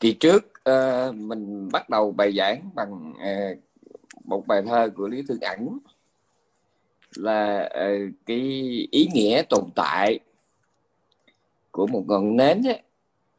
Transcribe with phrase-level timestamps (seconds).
[0.00, 3.58] kỳ trước uh, mình bắt đầu bài giảng bằng uh,
[4.24, 5.78] một bài thơ của lý thương ảnh
[7.16, 8.38] là uh, cái
[8.90, 10.18] ý nghĩa tồn tại
[11.70, 12.82] của một ngọn nến ấy,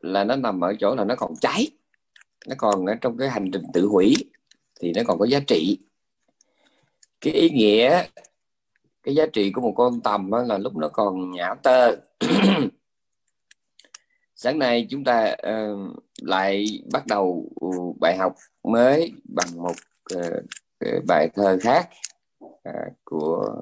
[0.01, 1.67] là nó nằm ở chỗ là nó còn cháy.
[2.47, 4.15] Nó còn ở trong cái hành trình tự hủy
[4.79, 5.77] thì nó còn có giá trị.
[7.21, 8.03] Cái ý nghĩa
[9.03, 11.95] cái giá trị của một con tầm là lúc nó còn nhã tơ.
[14.35, 17.67] Sáng nay chúng ta uh, lại bắt đầu ừ,
[17.99, 19.75] bài học mới bằng một
[20.15, 21.89] uh, bài thơ khác
[22.45, 23.55] uh, của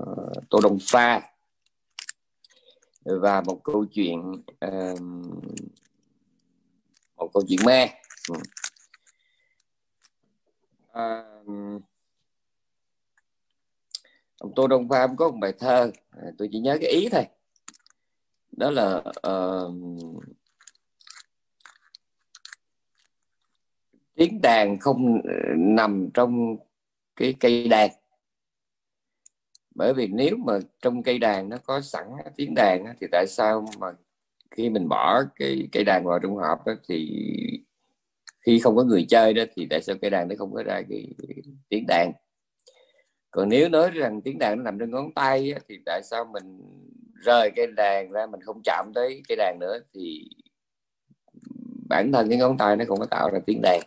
[0.49, 1.21] tô đông pha.
[3.05, 4.20] Và một câu chuyện
[4.66, 5.02] uh,
[7.16, 7.88] một câu chuyện ma uh,
[8.27, 8.35] ừ.
[10.91, 11.23] à,
[14.38, 17.25] ông tô đông pha có một bài thơ à, tôi chỉ nhớ cái ý thôi.
[18.52, 19.73] Đó là uh,
[24.18, 26.58] tiếng đàn không ờ, nằm trong
[27.16, 27.90] cái cây đàn.
[29.76, 33.66] Bởi vì nếu mà trong cây đàn nó có sẵn tiếng đàn thì tại sao
[33.80, 33.88] mà
[34.52, 37.23] khi mình bỏ cái cây đàn vào trong hộp đó, thì
[38.45, 40.82] khi không có người chơi đó thì tại sao cây đàn nó không có ra
[40.90, 41.38] cái, cái
[41.70, 42.12] tiếng đàn?
[43.32, 46.60] Còn nếu nói rằng tiếng đàn nó nằm trên ngón tay thì tại sao mình
[47.14, 50.30] rời cây đàn ra mình không chạm tới cây đàn nữa thì
[51.90, 53.80] bản thân cái ngón tay nó không có tạo ra tiếng đàn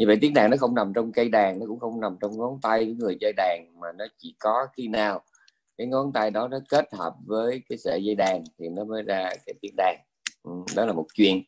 [0.00, 2.38] như vậy tiếng đàn nó không nằm trong cây đàn nó cũng không nằm trong
[2.38, 5.22] ngón tay của người chơi đàn mà nó chỉ có khi nào
[5.78, 9.02] cái ngón tay đó nó kết hợp với cái sợi dây đàn thì nó mới
[9.02, 9.96] ra cái tiếng đàn.
[10.42, 11.42] Ừ, đó là một chuyện.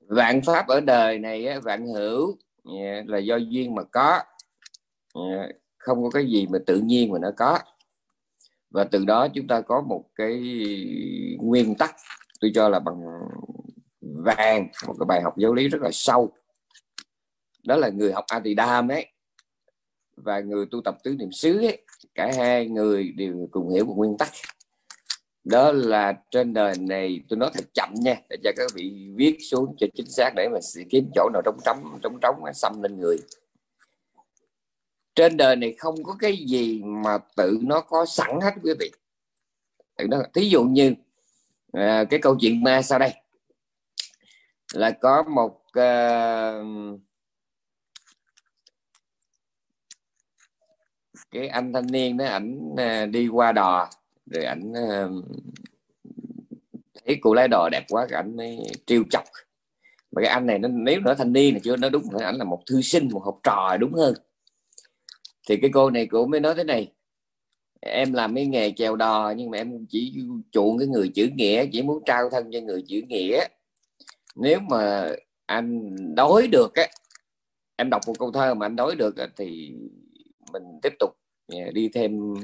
[0.00, 4.20] Vạn pháp ở đời này vạn hữu dạ, là do duyên mà có.
[5.14, 7.58] Dạ, không có cái gì mà tự nhiên mà nó có.
[8.70, 10.40] Và từ đó chúng ta có một cái
[11.38, 11.96] nguyên tắc
[12.40, 13.02] tôi cho là bằng
[14.00, 16.32] vàng một cái bài học giáo lý rất là sâu
[17.62, 19.06] đó là người học Adidam ấy
[20.16, 21.78] và người tu tập tứ niệm xứ ấy
[22.14, 24.28] cả hai người đều cùng hiểu một nguyên tắc.
[25.44, 29.36] Đó là trên đời này tôi nói thật chậm nha để cho các vị viết
[29.50, 30.58] xuống cho chính xác để mà
[30.90, 33.16] kiếm chỗ nào trống trống trống trống xăm lên người.
[35.14, 38.90] Trên đời này không có cái gì mà tự nó có sẵn hết quý vị.
[39.96, 40.94] Tự nó thí dụ như
[41.72, 43.12] à, cái câu chuyện ma sau đây.
[44.74, 47.00] Là có một uh,
[51.32, 53.90] cái anh thanh niên đó, ảnh ờ, đi qua đò,
[54.26, 55.10] rồi ảnh ờ,
[57.06, 59.24] thấy cô lái đò đẹp quá ảnh mới trêu chọc.
[60.12, 62.36] Mà cái anh này nó, nếu nữa thanh niên này chưa, nó đúng là ảnh
[62.36, 64.14] là một thư sinh, một học trò đúng hơn.
[65.48, 66.92] Thì cái cô này cũng mới nói thế này,
[67.80, 70.14] em làm cái nghề chèo đò nhưng mà em chỉ
[70.52, 73.44] chuộng cái người chữ nghĩa, chỉ muốn trao thân cho người chữ nghĩa.
[74.36, 75.12] Nếu mà
[75.46, 76.86] anh đói được á,
[77.76, 79.74] em đọc một câu thơ mà anh đói được thì
[80.52, 81.10] mình tiếp tục
[81.52, 82.34] Dạ, đi thêm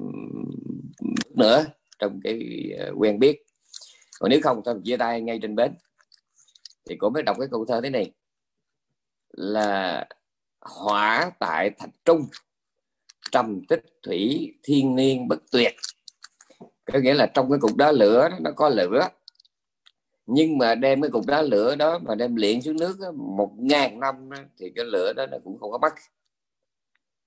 [1.35, 1.65] nữa
[1.99, 2.41] trong cái
[2.79, 3.43] ờ, quen biết.
[4.21, 5.73] Còn nếu không, thôi, chia tay ngay trên bến.
[6.89, 8.13] Thì cô mới đọc cái câu thơ thế này.
[9.33, 10.09] Là,
[10.61, 12.27] hỏa tại thạch trung,
[13.31, 15.75] trầm tích thủy thiên niên bất tuyệt.
[16.85, 19.09] Có nghĩa là trong cái cục đá lửa nó có lửa.
[20.27, 24.01] Nhưng mà đem cái cục đá lửa đó mà đem luyện xuống nước một ngàn
[24.01, 25.95] năm thì cái lửa đó nó cũng không có bắt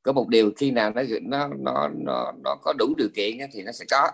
[0.04, 3.64] có một điều khi nào nó nó nó nó, nó có đủ điều kiện thì
[3.64, 4.12] nó sẽ có.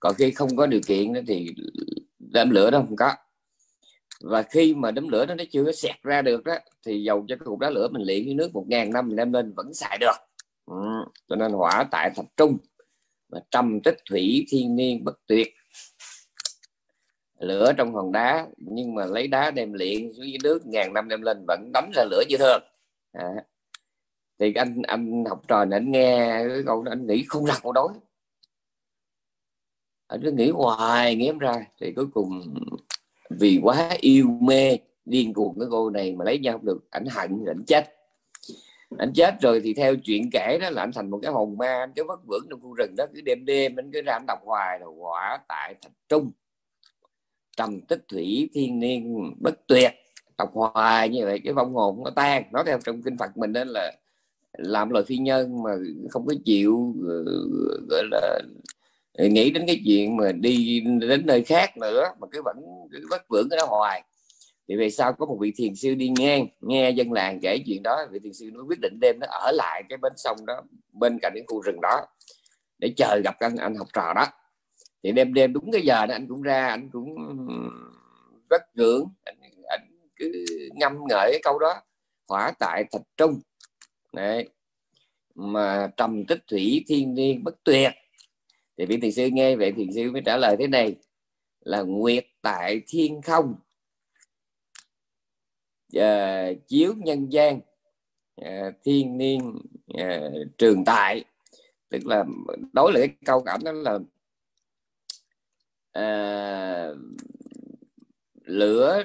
[0.00, 1.54] Còn khi không có điều kiện thì
[2.18, 3.12] đám lửa nó không có.
[4.20, 6.54] Và khi mà đám lửa đó nó chưa có xẹt ra được đó
[6.86, 9.16] thì dầu cho cái cục đá lửa mình luyện với nước một ngàn năm mình
[9.16, 10.16] đem lên vẫn xài được.
[10.66, 10.76] Ừ.
[11.28, 12.58] cho nên hỏa tại thập trung
[13.28, 15.54] và trầm tích thủy thiên niên bất tuyệt.
[17.40, 21.08] Lửa trong hòn đá nhưng mà lấy đá đem luyện xuống dưới nước ngàn năm
[21.08, 22.62] đem lên vẫn đấm ra lửa như thường.
[23.12, 23.28] À,
[24.38, 27.54] thì anh anh học trò này anh nghe cái câu đó, anh nghĩ không ra
[27.62, 27.92] câu đối
[30.06, 31.66] anh cứ nghĩ hoài, nghĩ em ra.
[31.80, 32.54] Thì cuối cùng,
[33.30, 37.06] vì quá yêu mê, điên cuồng cái cô này mà lấy nhau không được, ảnh
[37.06, 37.84] hận, ảnh chết.
[38.98, 41.80] Anh chết rồi thì theo chuyện kể đó là anh thành một cái hồn ma
[41.80, 44.26] anh cứ vất vưởng trong khu rừng đó, cứ đêm đêm anh cứ ra anh
[44.26, 46.30] đọc hoài là quả tại thành trung.
[47.56, 49.92] Trầm tích thủy, thiên niên, bất tuyệt.
[50.38, 52.42] Đọc hoài như vậy, cái vong hồn nó tan.
[52.52, 53.92] Nó theo trong kinh phật mình đó là
[54.58, 55.70] làm lời phi nhân mà
[56.10, 57.24] không có chịu ờ,
[57.90, 58.40] gọi là
[59.18, 62.56] nghĩ đến cái chuyện mà đi đến nơi khác nữa mà cứ vẫn
[62.92, 64.02] cứ vất vưởng cái đó hoài.
[64.68, 67.82] Thì về sau có một vị thiền sư đi ngang nghe dân làng kể chuyện
[67.82, 70.62] đó vị thiền sư nó quyết định đêm nó ở lại cái bến sông đó
[70.92, 72.06] bên cạnh cái khu rừng đó
[72.78, 74.26] để chờ gặp anh anh học trò đó.
[75.02, 77.16] Thì đêm đêm đúng cái giờ đó anh cũng ra anh cũng
[78.50, 79.36] rất ngưỡng anh,
[79.68, 79.80] anh
[80.16, 81.74] cứ ngâm ngợi cái câu đó
[82.28, 83.40] hỏa tại thạch trung.
[84.14, 84.48] Đấy.
[85.34, 87.92] mà trầm tích thủy thiên niên bất tuyệt.
[88.78, 90.94] Thì vị thiền sư nghe vậy thiền sư mới trả lời thế này
[91.60, 93.54] là nguyệt tại thiên không.
[95.94, 97.60] À, chiếu nhân gian
[98.36, 99.58] à, thiên niên
[99.94, 100.20] à,
[100.58, 101.24] trường tại.
[101.88, 102.24] Tức là
[102.72, 103.98] đối với cái câu cảm đó là
[105.92, 106.88] à,
[108.44, 109.02] lửa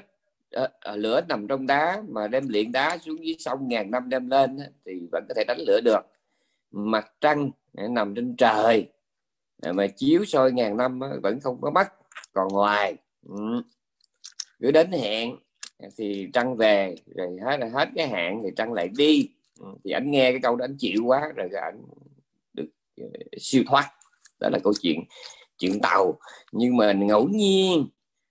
[0.51, 4.10] Ờ, ờ, lửa nằm trong đá mà đem luyện đá xuống dưới sông ngàn năm
[4.10, 6.01] đem lên thì vẫn có thể đánh lửa được.
[6.72, 8.90] Mặt trăng ờ, nằm trên trời
[9.74, 11.88] mà chiếu soi ngàn năm vẫn không có mất
[12.34, 12.96] còn ngoài
[13.28, 13.62] ừ.
[14.60, 15.36] cứ đến hẹn
[15.98, 19.30] thì trăng về, rồi hết là hết cái hạn thì trăng lại đi.
[19.60, 21.81] Ừ, thì anh nghe cái câu đó anh chịu quá, rồi anh
[22.54, 22.69] được
[23.38, 23.92] siêu thoát.
[24.40, 25.04] Đó là câu chuyện
[25.57, 26.19] chuyện tàu.
[26.52, 27.88] Nhưng mà ngẫu nhiên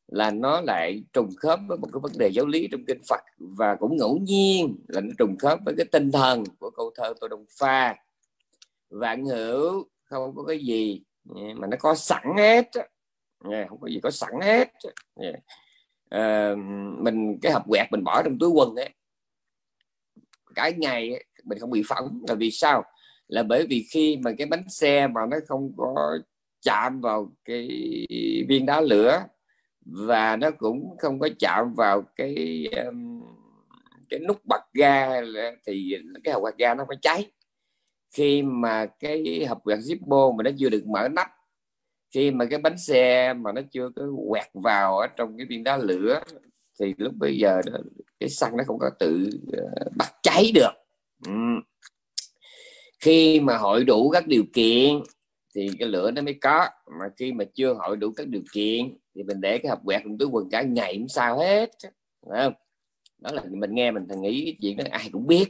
[0.09, 3.21] là nó lại trùng khớp với một cái vấn đề giáo lý trong kinh Phật
[3.39, 7.15] và cũng ngẫu nhiên là nó trùng khớp với cái tinh thần của câu thơ
[7.21, 7.97] tôi Đông Pha.
[8.91, 11.03] Vạn hữu không có cái gì
[11.57, 12.71] mà nó có sẵn hết
[13.69, 14.69] không có gì có sẵn hết
[16.09, 16.55] à,
[16.99, 18.91] mình cái hộp quẹt mình bỏ trong túi quần ấy
[20.59, 22.23] cái ngày mình không bị phỏng.
[22.29, 22.85] Là vì sao?
[23.29, 26.19] Là bởi vì khi mà cái bánh xe mà nó không có
[26.61, 27.69] chạm vào cái
[28.49, 29.25] viên đá lửa
[29.93, 33.23] và nó cũng không có chạm vào cái um,
[34.09, 35.21] cái nút bật ga
[35.67, 37.31] thì cái hộp quạt ga nó phải cháy
[38.11, 41.29] khi mà cái hộp quẹt Zippo mà nó chưa được mở nắp
[42.15, 45.65] khi mà cái bánh xe mà nó chưa có quẹt vào ở trong cái viên
[45.65, 46.21] đá lửa
[46.81, 47.79] thì lúc bây giờ đó,
[48.21, 50.73] cái xăng nó không có tự ờ, uh, bắt cháy được
[51.27, 51.33] ừ.
[53.01, 55.03] khi mà hội đủ các điều kiện
[55.55, 56.69] thì cái lửa nó mới có
[57.01, 60.03] mà khi mà chưa hội đủ các điều kiện thì mình để cái hộp quẹt
[60.05, 61.71] trong túi quần cả ngày cũng sao hết.
[62.23, 62.53] Đúng không?
[63.19, 65.47] Đó là mình nghe mình thằng nghĩ cái chuyện đó, ai cũng biết.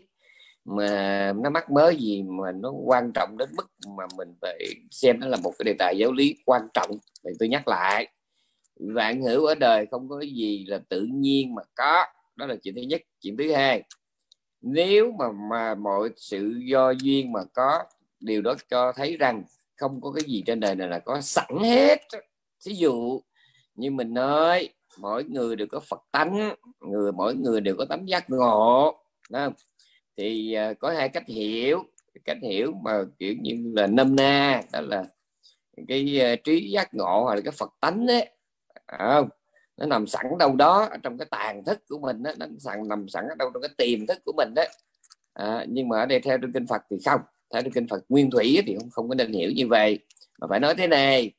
[0.64, 3.66] Mà nó mắc mới gì mà nó quan trọng đến mức
[3.96, 4.58] mà mình phải
[4.90, 6.90] xem nó là một cái đề tài giáo lý quan trọng.
[7.24, 8.08] Thì tôi nhắc lại,
[8.76, 12.04] vạn hữu ở đời không có gì là tự nhiên mà có.
[12.36, 13.02] Đó là chuyện thứ nhất.
[13.20, 13.82] Chuyện thứ hai,
[14.60, 17.82] nếu mà mà mọi sự do duyên mà có,
[18.20, 19.44] điều đó cho thấy rằng
[19.76, 22.00] không có cái gì trên đời này là có sẵn hết.
[22.66, 23.20] Ví dụ
[23.78, 28.06] như mình nói mỗi người đều có phật tánh người mỗi người đều có tấm
[28.06, 28.94] giác ngộ
[29.32, 29.52] không?
[30.16, 31.84] thì uh, có hai cách hiểu.
[32.24, 35.04] Cách hiểu mà kiểu như là nôm na đó là
[35.88, 38.30] cái uh, trí giác ngộ hoặc là cái phật tánh đấy
[38.86, 39.28] không?
[39.76, 43.08] Nó nằm sẵn đâu đó trong cái tàn thức của mình đó, nó sẵn nằm
[43.08, 44.68] sẵn ở đâu trong cái tiềm thức của mình đấy
[45.32, 47.20] à, nhưng mà ở đây theo trong kinh Phật thì không.
[47.52, 49.98] Theo trong kinh Phật nguyên thủy thì không không có nên hiểu như vậy.
[50.40, 51.32] Mà phải nói thế này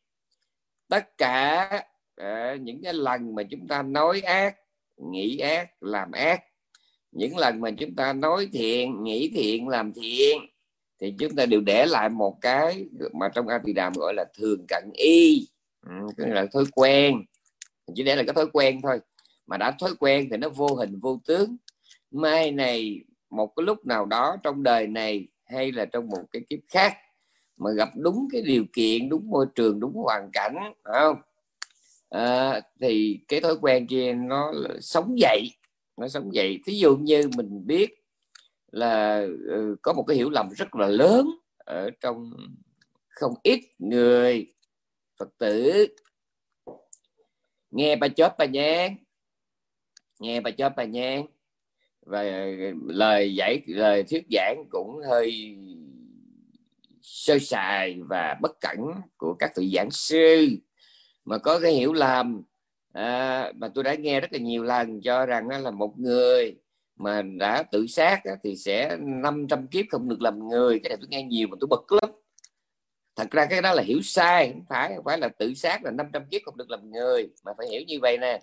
[0.89, 1.69] tất cả
[2.19, 4.55] à, những cái lần mà chúng ta nói ác
[4.97, 6.43] nghĩ ác làm ác.
[7.11, 10.37] Những lần mà chúng ta nói thiện nghĩ thiện làm thiện
[11.01, 14.25] thì chúng ta đều để lại một cái mà trong A Tỳ Đàm gọi là
[14.37, 15.47] thường cận y.
[15.87, 17.25] Ừ, là thói quen.
[17.95, 18.99] Chỉ để là cái thói quen thôi.
[19.47, 21.57] Mà đã thói quen thì nó vô hình vô tướng.
[22.11, 26.41] Mai này một cái lúc nào đó trong đời này hay là trong một cái
[26.49, 26.97] kiếp khác
[27.57, 31.21] mà gặp đúng cái điều kiện đúng môi trường đúng hoàn cảnh không?
[32.09, 35.49] À, thì cái thói quen kia nó sống dậy
[35.97, 36.59] nó sống dậy.
[36.65, 37.89] Thí dụ như mình biết
[38.71, 39.25] là
[39.55, 42.31] uh, có một cái hiểu lầm rất là lớn ở trong
[43.07, 44.53] không ít người
[45.17, 45.87] phật tử.
[47.71, 48.95] Nghe bà chớp bà nhang
[50.19, 51.25] nghe bà chớp bà nhang.
[52.01, 52.23] Và
[52.87, 55.57] lời giải lời thuyết giảng cũng hơi
[57.01, 58.77] sơ sài và bất cẩn
[59.17, 60.47] của các vị giảng sư
[61.29, 62.41] mà có cái hiểu lầm.
[62.93, 66.55] À, mà tôi đã nghe rất là nhiều lần cho rằng là một người
[66.95, 70.79] mà đã tự sát thì sẽ 500 kiếp không được làm người.
[70.83, 72.11] Cái này tôi nghe nhiều mà tôi bực lắm.
[73.15, 75.91] Thật ra cái đó là hiểu sai không phải không phải là tự sát là
[75.91, 78.41] 500 kiếp không được làm người mà phải hiểu như vậy nè.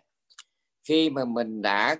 [0.84, 1.96] Khi mà mình đã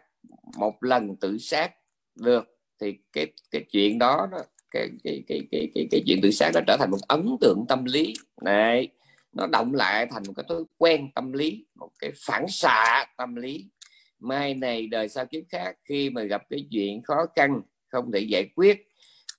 [0.57, 1.73] một lần tự sát
[2.15, 2.45] được
[2.81, 4.39] thì cái cái chuyện đó, đó
[4.71, 7.65] cái, cái cái cái cái cái chuyện tự sát nó trở thành một ấn tượng
[7.69, 8.15] tâm lý.
[8.43, 8.89] Này
[9.37, 13.37] nó động lại thành một cái thói quen tâm lý, một cái phản xạ tâm
[13.37, 13.71] lý.
[14.19, 18.21] Mai này đời sau kiếp khác, khi mà gặp cái chuyện khó khăn không thể
[18.21, 18.87] giải quyết,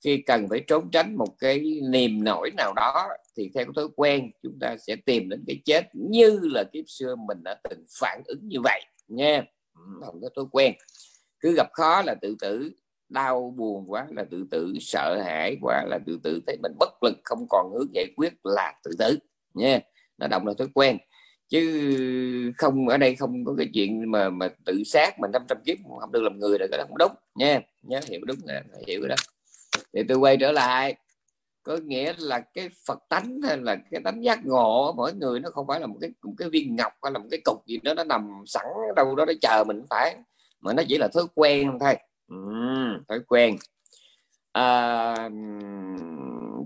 [0.03, 3.87] khi cần phải trốn tránh một cái niềm nổi nào đó, thì theo cái thói
[3.95, 7.83] quen, chúng ta sẽ tìm đến cái chết như là kiếp xưa mình đã từng
[7.99, 9.43] phản ứng như vậy, nha.
[9.75, 10.73] Ừ, không có thói quen.
[11.39, 12.71] Cứ gặp khó là tự tử,
[13.09, 17.03] đau buồn quá là tự tử, sợ hãi quá là tự tử, thấy mình bất
[17.03, 19.19] lực, không còn hướng giải quyết là tự tử
[19.57, 19.79] nha
[20.17, 20.97] nó động là thói quen.
[21.49, 25.77] Chứ không ở đây không có cái chuyện mà mà tự sát mà 500 kiếp
[25.99, 29.01] không được làm người là cái đó không đúng nha nhớ hiểu đúng là hiểu
[29.01, 29.15] cái đó.
[29.93, 30.95] Thì tôi quay trở lại.
[31.63, 35.49] Có nghĩa là cái Phật tánh hay là cái tánh giác ngộ mỗi người nó
[35.49, 37.79] không phải là một cái một cái viên ngọc hay là một cái cục gì
[37.83, 40.15] đó nó nằm sẵn đâu đó để chờ mình phải
[40.59, 41.95] mà nó chỉ là thói quen thôi.
[42.27, 42.35] Ừ,
[43.07, 43.55] thói quen.
[44.51, 45.29] À,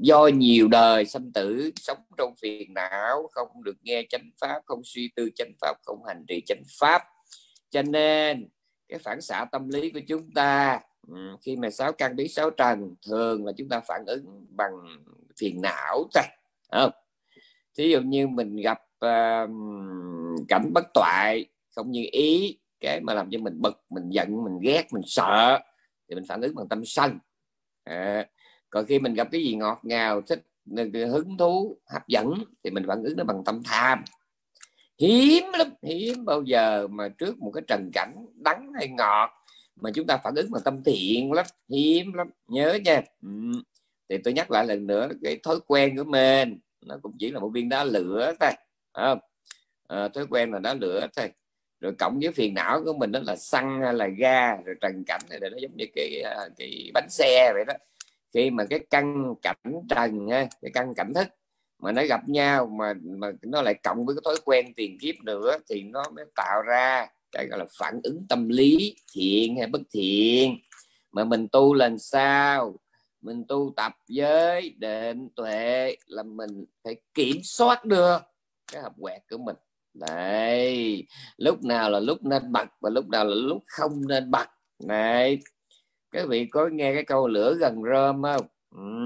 [0.02, 4.82] do nhiều đời sanh tử sống trong phiền não không được nghe chánh pháp không
[4.84, 7.02] suy tư chánh pháp không hành trì chánh pháp.
[7.70, 8.50] Cho nên
[8.88, 12.50] cái phản xạ tâm lý của chúng ta ừ, khi mà sáu căn biết sáu
[12.50, 14.72] trần thường là chúng ta phản ứng bằng
[15.40, 16.24] phiền não thôi
[16.72, 16.92] không?
[17.78, 19.50] Thí dụ như mình gặp uh,
[20.48, 24.60] cảnh bất toại không như ý cái mà làm cho mình bực mình giận mình
[24.62, 25.60] ghét mình sợ
[26.10, 27.20] thì mình phản ứng bằng tâm sân
[27.84, 28.26] à,
[28.72, 30.44] còn khi mình gặp cái gì ngọt ngào thích
[31.12, 34.04] hứng thú hấp dẫn thì mình phản ứng nó bằng tâm tham.
[35.00, 39.30] Hiếm lắm hiếm bao giờ mà trước một cái trần cảnh đắng hay ngọt
[39.76, 42.30] mà chúng ta phản ứng bằng tâm thiện lắm hiếm lắm.
[42.48, 43.02] Nhớ nha.
[43.22, 43.30] Ừ.
[44.10, 47.40] thì tôi nhắc lại lần nữa cái thói quen của mình nó cũng chỉ là
[47.40, 48.52] một viên đá lửa thôi
[48.94, 49.16] à,
[49.88, 51.32] à, thói quen là đá lửa thôi.
[51.80, 55.04] Rồi cộng với phiền não của mình đó là xăng hay là ga rồi trần
[55.08, 57.74] cảnh này nó giống như cái à, cái bánh xe vậy đó
[58.34, 60.30] khi mà cái căn cảnh trần
[60.62, 61.28] cái căn cảnh thức
[61.80, 65.16] mà nó gặp nhau mà mà nó lại cộng với cái thói quen tiền kiếp
[65.24, 69.68] nữa thì nó mới tạo ra cái gọi là phản ứng tâm lý thiện hay
[69.68, 70.60] bất thiện.
[71.12, 72.80] Mà mình tu lần sao?
[73.22, 78.18] Mình tu tập với định tuệ là mình phải kiểm soát được
[78.72, 79.56] cái hợp quẹt của mình.
[79.94, 81.06] Đấy
[81.38, 84.48] lúc nào là lúc nên bật và lúc nào là lúc không nên bật.
[84.80, 85.40] Này
[86.12, 89.06] các vị có nghe cái câu lửa gần rơm không ừ.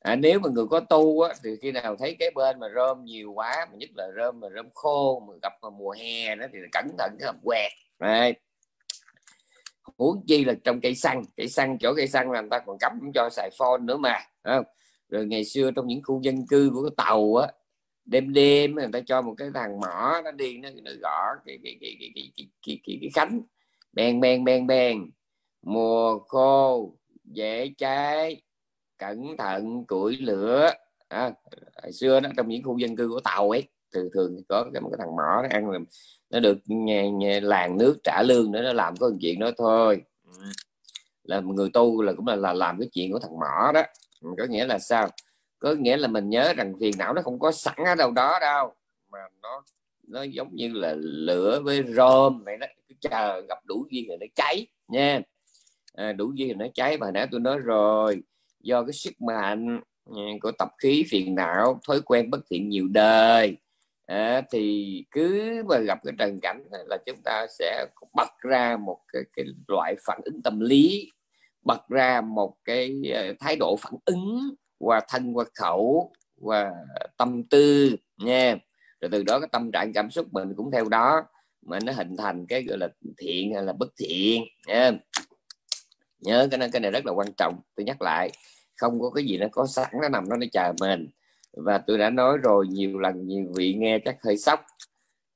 [0.00, 3.04] à, nếu mà người có tu á, thì khi nào thấy cái bên mà rơm
[3.04, 6.46] nhiều quá mà nhất là rơm mà rơm khô mà gặp vào mùa hè đó
[6.52, 7.72] thì cẩn thận cái hộp quẹt.
[7.98, 8.34] Này
[9.98, 12.76] huống chi là trong cây xăng cây xăng chỗ cây xăng là người ta còn
[12.80, 14.64] cấm cho xài phone nữa mà không?
[15.08, 17.48] rồi ngày xưa trong những khu dân cư của cái tàu á
[18.04, 21.58] đêm đêm người ta cho một cái thằng mỏ nó đi nó, nó gõ cái
[21.64, 23.40] cái cái cái cái, cái, cái, cái, cái khánh.
[23.92, 25.10] Bèn bèn bèn bèn
[25.62, 26.92] mùa khô
[27.24, 28.42] dễ cháy
[28.98, 30.70] cẩn thận củi lửa.
[31.08, 31.32] À,
[31.82, 34.80] hồi xưa đó trong những khu dân cư của tàu ấy thường thường có cái
[34.80, 35.84] một cái thằng mỏ nó ăn
[36.30, 40.02] nó được nhà, nhà, làng nước trả lương nữa nó làm có chuyện đó thôi.
[41.22, 43.82] Là người tu là cũng là, là làm cái chuyện của thằng mỏ đó.
[44.38, 45.08] Có nghĩa là sao?
[45.58, 48.38] Có nghĩa là mình nhớ rằng phiền não nó không có sẵn ở đâu đó
[48.40, 48.74] đâu
[49.10, 49.62] mà nó
[50.06, 52.66] nó giống như là lửa với rơm vậy đó.
[52.88, 55.20] Cứ chờ gặp đủ duyên rồi nó cháy nha
[55.98, 58.22] à, đủ duyên nó cháy mà nãy tôi nói rồi.
[58.60, 59.80] Do cái sức mạnh
[60.16, 63.56] à, của tập khí phiền não thói quen bất thiện nhiều đời.
[64.06, 68.98] À, thì cứ mà gặp cái trần cảnh là chúng ta sẽ bật ra một
[69.12, 71.10] cái, cái loại phản ứng tâm lý
[71.62, 76.72] bật ra một cái à, thái độ phản ứng qua thân qua khẩu qua
[77.16, 78.56] tâm tư nha.
[79.00, 81.22] Rồi từ đó cái tâm trạng cảm xúc mình cũng theo đó
[81.66, 82.88] mà nó hình thành cái gọi là
[83.18, 84.92] thiện hay là bất thiện nha
[86.20, 87.60] nhớ cái này cái này rất là quan trọng.
[87.76, 88.30] Tôi nhắc lại
[88.76, 91.08] không có cái gì nó có sẵn nó nằm nó nó chờ mình.
[91.52, 94.66] Và tôi đã nói rồi nhiều lần nhiều vị nghe chắc hơi sốc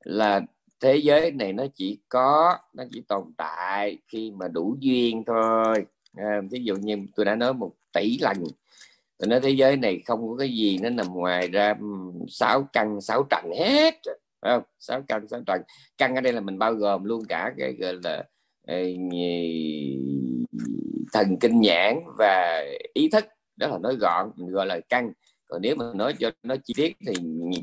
[0.04, 0.40] là
[0.80, 5.86] thế giới này nó chỉ có nó chỉ tồn tại khi mà đủ duyên thôi.
[6.16, 8.36] À, ví dụ như tôi đã nói một tỷ lần
[9.22, 11.74] tôi nói thế giới này không có cái gì nó nằm ngoài ra
[12.28, 13.94] sáu căn sáu trần hết.
[14.40, 14.62] Không?
[14.78, 15.62] Sáu căn sáu trần.
[15.98, 18.24] Căn ở đây là mình bao gồm luôn cả cái gọi là
[18.66, 18.76] ờ,
[21.12, 22.64] thần kinh nhãn và
[22.94, 23.24] ý thức
[23.56, 25.12] đó là nói gọn mình gọi là căn
[25.52, 27.14] còn nếu mà nói cho nó chi tiết thì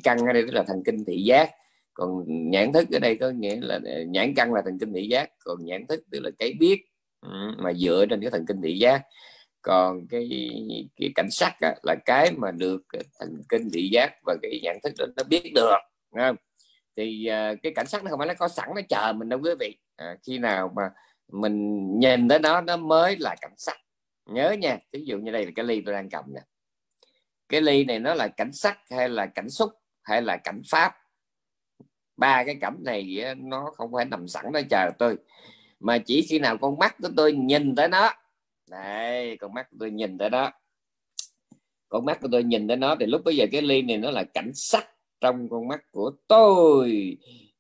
[0.04, 1.52] căn ở đây tức là thần kinh thị giác.
[1.94, 5.08] Còn nhãn thức ở đây có nghĩa là à, nhãn căn là thần kinh thị
[5.08, 6.82] giác còn nhãn thức tức là cái biết
[7.22, 9.02] ừ, mà dựa trên cái thần kinh thị giác.
[9.62, 10.30] Còn cái
[10.96, 12.82] cái cảnh sắc á, là cái mà được
[13.20, 15.72] thần kinh thị giác và cái nhận thức đó nó biết được
[16.16, 16.36] không?
[16.98, 19.40] thì uh, cái cảnh sắc nó không phải nó có sẵn nó chờ mình đâu
[19.44, 19.78] quý vị.
[19.96, 20.84] À, khi nào mà
[21.32, 23.78] mình nhìn tới nó nó mới là cảnh sắc.
[24.26, 26.42] Nhớ nha ví dụ như đây là cái ly tôi đang cầm nè.
[27.50, 29.72] Cái ly này nó là cảnh sắc hay là cảnh xúc
[30.04, 30.96] hay là cảnh pháp?
[32.18, 35.18] Ba cái cảnh này nó không phải nằm sẵn đó chờ tôi.
[35.80, 38.14] Mà chỉ khi nào con mắt của tôi nhìn tới nó.
[38.70, 40.52] Đây, con mắt của tôi nhìn tới đó.
[41.90, 44.12] Con mắt của tôi nhìn tới nó thì lúc bây giờ cái ly này nó
[44.12, 44.88] là cảnh sắc
[45.22, 47.18] trong con mắt của tôi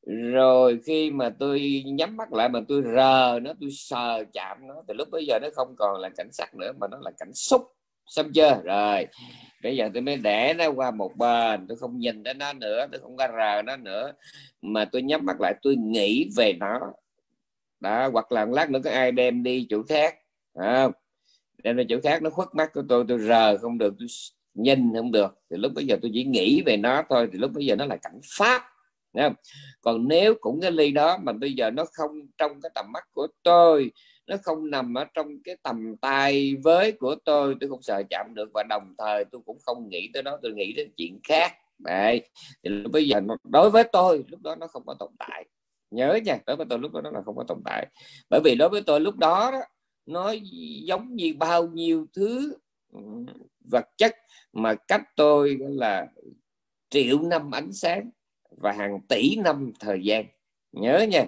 [0.09, 4.75] rồi khi mà tôi nhắm mắt lại mà tôi rờ nó, tôi sờ chạm nó,
[4.87, 7.33] thì lúc bây giờ nó không còn là cảnh sắc nữa, mà nó là cảnh
[7.33, 7.61] xúc.
[8.05, 8.61] Xong chưa?
[8.63, 9.07] Rồi.
[9.63, 11.67] Bây giờ tôi mới để nó qua một bên.
[11.67, 14.11] Tôi không nhìn đến nó nữa, tôi không ra rờ nó nữa.
[14.61, 16.79] Mà tôi nhắm mắt lại, tôi nghĩ về nó.
[17.79, 20.15] Đó, hoặc là một lát nữa có ai đem đi chỗ khác
[20.53, 20.91] không?
[21.63, 24.07] Đem đi chỗ khác, nó khuất mắt của tôi tôi rờ không được, tôi
[24.53, 25.35] nhìn không được.
[25.51, 27.85] Thì lúc bây giờ tôi chỉ nghĩ về nó thôi, thì lúc bây giờ nó
[27.85, 28.63] là cảnh pháp
[29.13, 29.33] không?
[29.81, 33.03] còn nếu cũng cái ly đó mà bây giờ nó không trong cái tầm mắt
[33.11, 33.91] của tôi
[34.27, 38.33] nó không nằm ở trong cái tầm tay với của tôi tôi không sợ chạm
[38.33, 41.51] được và đồng thời tôi cũng không nghĩ tới nó tôi nghĩ đến chuyện khác
[41.79, 42.21] Đấy.
[42.63, 45.45] thì bây giờ đối với tôi lúc đó nó không có tồn tại
[45.91, 47.87] nhớ nha đối với tôi lúc đó nó là không có tồn tại
[48.29, 49.61] bởi vì đối với tôi lúc đó, đó
[50.05, 50.33] nó
[50.83, 52.57] giống như bao nhiêu thứ
[52.93, 52.99] ừ,
[53.71, 54.15] vật chất
[54.53, 56.07] mà cách tôi là
[56.89, 58.09] triệu năm ánh sáng
[58.61, 60.25] và hàng tỷ năm thời gian.
[60.71, 61.25] Nhớ nha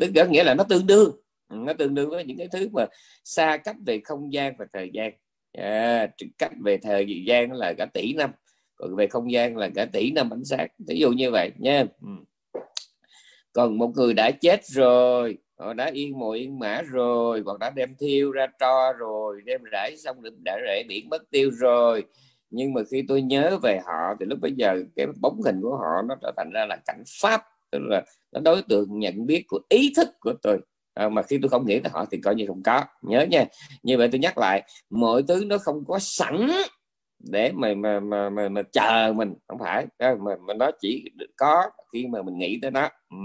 [0.00, 2.86] tức có nghĩa là nó tương đương nó tương đương với những cái thứ mà
[3.24, 5.12] xa cách về không gian và thời gian.
[5.52, 8.30] À, cách về thời gian là cả tỷ năm
[8.76, 10.68] còn về không gian là cả tỷ năm ánh sáng.
[10.88, 11.84] Ví dụ như vậy nha.
[12.02, 12.08] Ừ.
[13.52, 17.70] Còn một người đã chết rồi họ đã yên mộ yên mã rồi hoặc đã
[17.70, 22.04] đem thiêu ra tro rồi đem rải xong đã rễ biển mất tiêu rồi
[22.50, 25.76] nhưng mà khi tôi nhớ về họ thì lúc bây giờ cái bóng hình của
[25.76, 29.44] họ nó trở thành ra là cảnh pháp tức là nó đối tượng nhận biết
[29.48, 30.58] của ý thức của tôi.
[30.94, 32.84] À, mà khi tôi không nghĩ tới họ thì coi như không có.
[33.02, 33.44] Nhớ nha.
[33.82, 36.50] Như vậy tôi nhắc lại mọi thứ nó không có sẵn
[37.18, 39.34] để mà mà mà mà, mà chờ mình.
[39.48, 39.86] Không phải.
[39.98, 41.04] À, mà, mà nó chỉ
[41.36, 42.88] có khi mà mình nghĩ tới nó.
[43.10, 43.16] Ừ.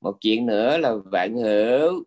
[0.00, 2.04] một chuyện nữa là vạn hữu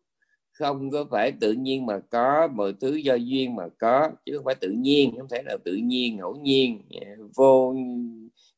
[0.60, 4.46] không có phải tự nhiên mà có, mọi thứ do duyên mà có, chứ không
[4.46, 7.76] phải tự nhiên, không thể là tự nhiên, ngẫu nhiên à, vô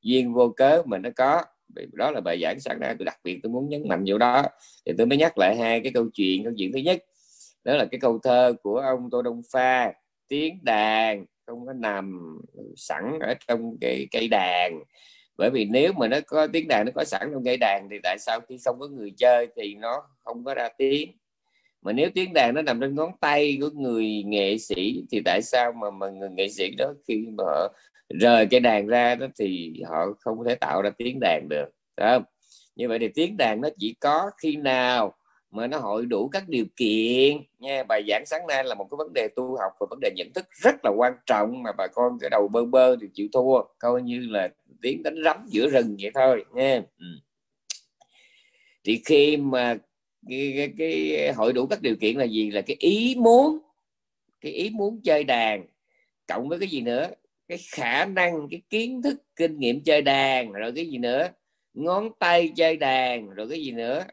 [0.01, 1.43] duyên, vô cớ mà nó có.
[1.93, 4.43] Đó là bài giảng sáng nay, tôi đặc biệt tôi muốn nhấn mạnh vô đó.
[4.85, 7.03] Thì tôi mới nhắc lại hai cái câu chuyện câu chuyện thứ nhất,
[7.63, 9.93] đó là cái câu thơ của ông tô đông pha,
[10.27, 12.37] tiếng đàn không có nằm
[12.75, 14.79] sẵn ở trong cái cây đàn.
[15.37, 17.97] Bởi vì nếu mà nó có, tiếng đàn nó có sẵn trong cây đàn thì
[18.03, 21.18] tại sao khi không có người chơi thì nó không có ra tiếng?
[21.81, 25.41] Mà nếu tiếng đàn nó nằm trên ngón tay của người nghệ sĩ thì tại
[25.41, 27.73] sao mà mà người nghệ sĩ đó khi mà họ
[28.09, 32.23] rời cái đàn ra đó thì họ không thể tạo ra tiếng đàn được không?
[32.75, 35.13] Như vậy thì tiếng đàn nó chỉ có khi nào
[35.51, 37.83] mà nó hội đủ các điều kiện nha.
[37.83, 40.33] Bài giảng sáng nay là một cái vấn đề tu học và vấn đề nhận
[40.35, 43.61] thức rất là quan trọng mà bà con cái đầu bơ bơ thì chịu thua,
[43.79, 44.49] coi như là
[44.81, 46.81] tiếng đánh rắm giữa rừng vậy thôi nha.
[46.97, 47.05] Ừ.
[48.83, 49.77] thì khi mà
[50.29, 52.51] cái, cái, cái ờ, hội đủ các điều kiện là gì?
[52.51, 53.59] Là cái ý muốn
[54.41, 55.65] cái ý muốn chơi đàn
[56.27, 57.07] cộng với cái gì nữa?
[57.47, 61.29] Cái khả năng cái kiến thức kinh nghiệm chơi đàn rồi cái gì nữa?
[61.73, 64.03] Ngón tay chơi đàn rồi cái gì nữa?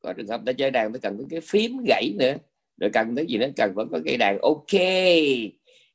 [0.00, 2.34] Có trường hợp ta chơi đàn ta cần cái phím gãy nữa
[2.76, 3.48] rồi cần cái gì nữa?
[3.56, 4.72] Cần vẫn có cây đàn ok.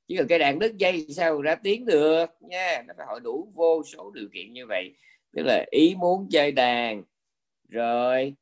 [0.08, 2.84] Chứ còn cây đàn đứt dây sao ra tiếng được nha.
[2.88, 4.93] Nó phải hội đủ vô số điều kiện như vậy.
[5.36, 7.03] Tức là ý muốn chơi đàn.
[7.69, 8.34] Rồi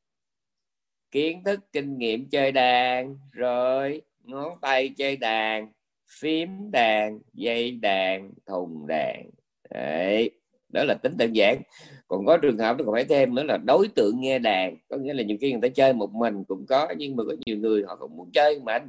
[1.11, 3.17] kiến thức kinh nghiệm chơi đàn.
[3.31, 5.71] Rồi ngón tay chơi đàn
[6.19, 9.29] phím đàn dây đàn thùng đàn.
[9.69, 10.31] Đấy
[10.69, 11.61] đó là tính đơn giản.
[12.07, 14.77] Còn có trường hợp nó còn phải thêm nữa là đối tượng nghe đàn.
[14.89, 17.35] Có nghĩa là nhiều khi người ta chơi một mình cũng có nhưng mà có
[17.45, 18.83] nhiều người họ không muốn chơi mình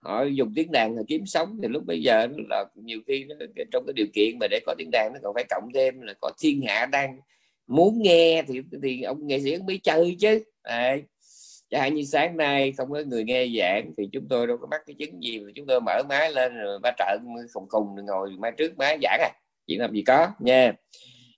[0.00, 3.34] họ dùng tiếng đàn là kiếm sống thì lúc bây giờ là nhiều khi nó,
[3.72, 6.14] trong cái điều kiện mà để có tiếng đàn nó còn phải cộng thêm là
[6.20, 7.18] có thiên hạ đang
[7.66, 10.44] muốn nghe thì thì ông nghệ sĩ mới chơi chứ.
[10.64, 11.02] Đấy
[11.70, 14.66] chẳng hạn như sáng nay không có người nghe giảng thì chúng tôi đâu có
[14.70, 17.18] mắc cái chứng gì mà chúng tôi mở máy lên rồi ba trợ
[17.54, 19.30] khùng khùng ngồi máy trước máy giảng à.
[19.66, 20.72] Chuyện làm gì có nha.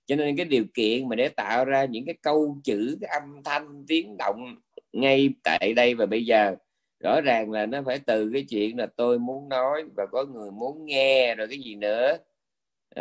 [0.05, 3.43] Cho nên cái điều kiện mà để tạo ra những cái câu chữ cái âm
[3.43, 4.55] thanh tiếng động
[4.93, 6.55] ngay tại đây và bây giờ
[7.03, 10.51] rõ ràng là nó phải từ cái chuyện là tôi muốn nói và có người
[10.51, 12.17] muốn nghe rồi cái gì nữa.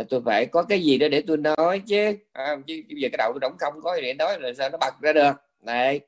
[0.08, 2.16] Tôi phải có cái gì đó để tôi nói chứ.
[2.32, 4.70] À, chứ bây giờ cái đầu tôi đóng không có gì để nói là sao
[4.70, 5.32] nó bật ra được?
[5.60, 6.00] Này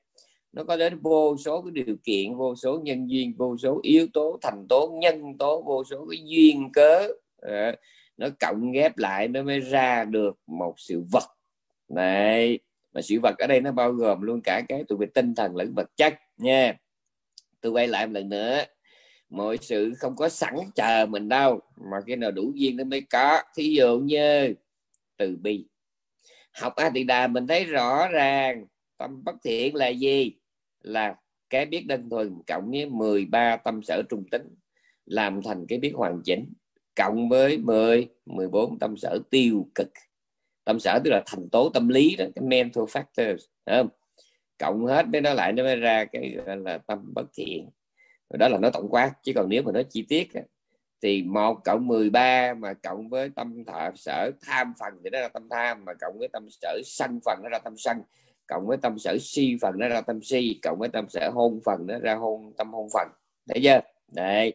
[0.53, 4.07] nó có đến vô số cái điều kiện vô số nhân duyên vô số yếu
[4.13, 7.09] tố thành tố nhân tố vô số cái duyên cớ.
[7.43, 7.77] À,
[8.17, 11.25] nó cộng ghép lại nó mới ra được một sự vật.
[11.89, 12.59] Này
[12.93, 15.57] mà sự vật ở đây nó bao gồm luôn cả cái tụi về tinh thần
[15.57, 16.79] lẫn vật chất nha.
[17.61, 18.63] Tôi quay lại một lần nữa.
[19.29, 21.61] Mọi sự không có sẵn chờ mình đâu
[21.91, 23.43] mà cái nào đủ duyên nó mới có.
[23.57, 24.55] Thí dụ như
[25.17, 25.67] từ bi.
[26.53, 28.67] Học a tỳ đà mình thấy rõ ràng
[28.99, 30.40] tâm bất thiện là gì?
[30.83, 31.15] Là
[31.51, 34.43] cái biết đơn thuần cộng với 13 tâm sở trung tính
[35.07, 36.53] làm thành cái biết hoàn chỉnh.
[36.97, 39.89] Cộng với 10 14 tâm sở tiêu cực.
[40.65, 43.89] Tâm sở tức là thành tố tâm lý đó, cái mental factors không?
[44.59, 47.71] cộng hết với nó lại nó mới ra cái gọi là tâm bất thiện.
[48.39, 49.13] Đó là nó tổng quát.
[49.23, 50.29] Chứ còn nếu mà nó chi tiết
[51.03, 55.29] thì một cộng 13 mà cộng với tâm thọ sở tham phần thì nó là
[55.29, 58.03] tâm tham, mà cộng với tâm sở sân phần nó ra tâm sân
[58.51, 61.61] cộng với tâm sở si phần nó ra tâm si cộng với tâm sở hôn
[61.65, 63.09] phần nó ra hôn tâm hôn phần.
[63.49, 63.81] Thấy chưa?
[64.15, 64.53] Đấy.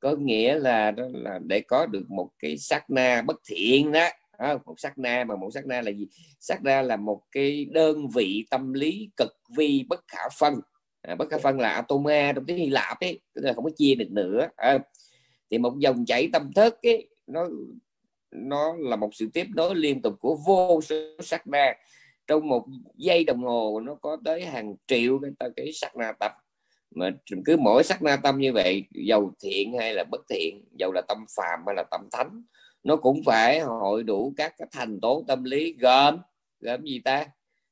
[0.00, 4.08] Có nghĩa là đó là để có được một cái sắc na bất thiện đó.
[4.38, 6.08] À, một sắc na mà một sắc na là gì?
[6.40, 10.54] Sắc na là một cái đơn vị tâm lý cực vi bất khả phân.
[11.02, 13.70] À, bất khả phân là atoma trong tiếng hy lạp ấy tức là không có
[13.76, 14.48] chia được nữa.
[14.56, 14.78] À,
[15.50, 17.48] thì một dòng chảy tâm thức ấy nó
[18.30, 21.74] nó là một sự tiếp nối liên tục của vô số sắc na
[22.26, 26.32] trong một giây đồng hồ nó có tới hàng triệu cái cái sắc na tập
[26.94, 27.10] mà
[27.44, 31.02] cứ mỗi sắc na tâm như vậy giàu thiện hay là bất thiện giàu là
[31.08, 32.42] tâm phàm hay là tâm thánh,
[32.82, 36.18] nó cũng phải hội đủ các cái thành tố tâm lý gồm
[36.60, 37.26] gồm gì ta?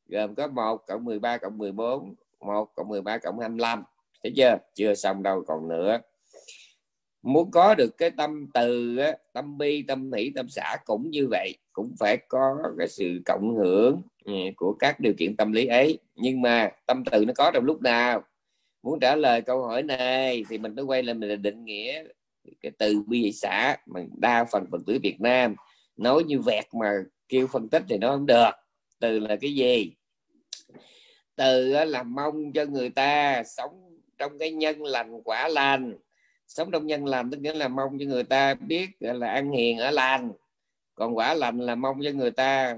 [0.07, 3.85] Gồm có 1 cộng 13 cộng 14 1 cộng 13 cộng 25
[4.23, 4.59] thấy chưa?
[4.75, 5.99] Chưa xong đâu còn nữa
[7.23, 8.99] muốn có được cái tâm từ
[9.33, 11.57] tâm bi, tâm hỷ tâm xã cũng như vậy.
[11.73, 15.99] Cũng phải có cái sự cộng hưởng ừ, của các điều kiện tâm lý ấy.
[16.17, 18.23] Nhưng mà tâm từ nó có trong lúc nào?
[18.83, 22.05] Muốn trả lời câu hỏi này thì mình phải quay lại mình định nghĩa
[22.61, 25.55] cái từ bi hỷ xã mà đa phần phần tử Việt Nam.
[25.97, 26.91] Nói như vẹt mà
[27.29, 28.51] kêu phân tích thì nó không được.
[28.99, 29.93] Từ là cái gì?
[31.37, 35.95] Từ là mong cho người ta sống trong cái nhân lành quả lành
[36.51, 39.79] sống trong nhân lành tức nghĩa là mong cho người ta biết là ăn hiền
[39.79, 40.33] ở lành.
[40.95, 42.77] Còn quả lành là mong cho người ta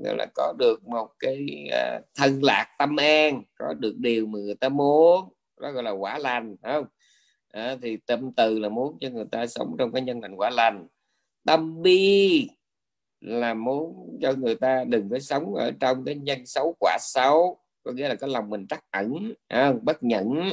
[0.00, 4.54] là có được một cái à, thân lạc tâm an có được điều mà người
[4.54, 5.28] ta muốn.
[5.60, 6.84] Đó gọi là quả lành không?
[7.52, 10.50] À, thì tâm từ là muốn cho người ta sống trong cái nhân lành quả
[10.50, 10.86] lành.
[11.46, 12.48] Tâm bi
[13.20, 17.58] là muốn cho người ta đừng có sống ở trong cái nhân xấu quả xấu
[17.82, 20.50] có nghĩa là cái lòng mình trắc ẩn à, bất nhẫn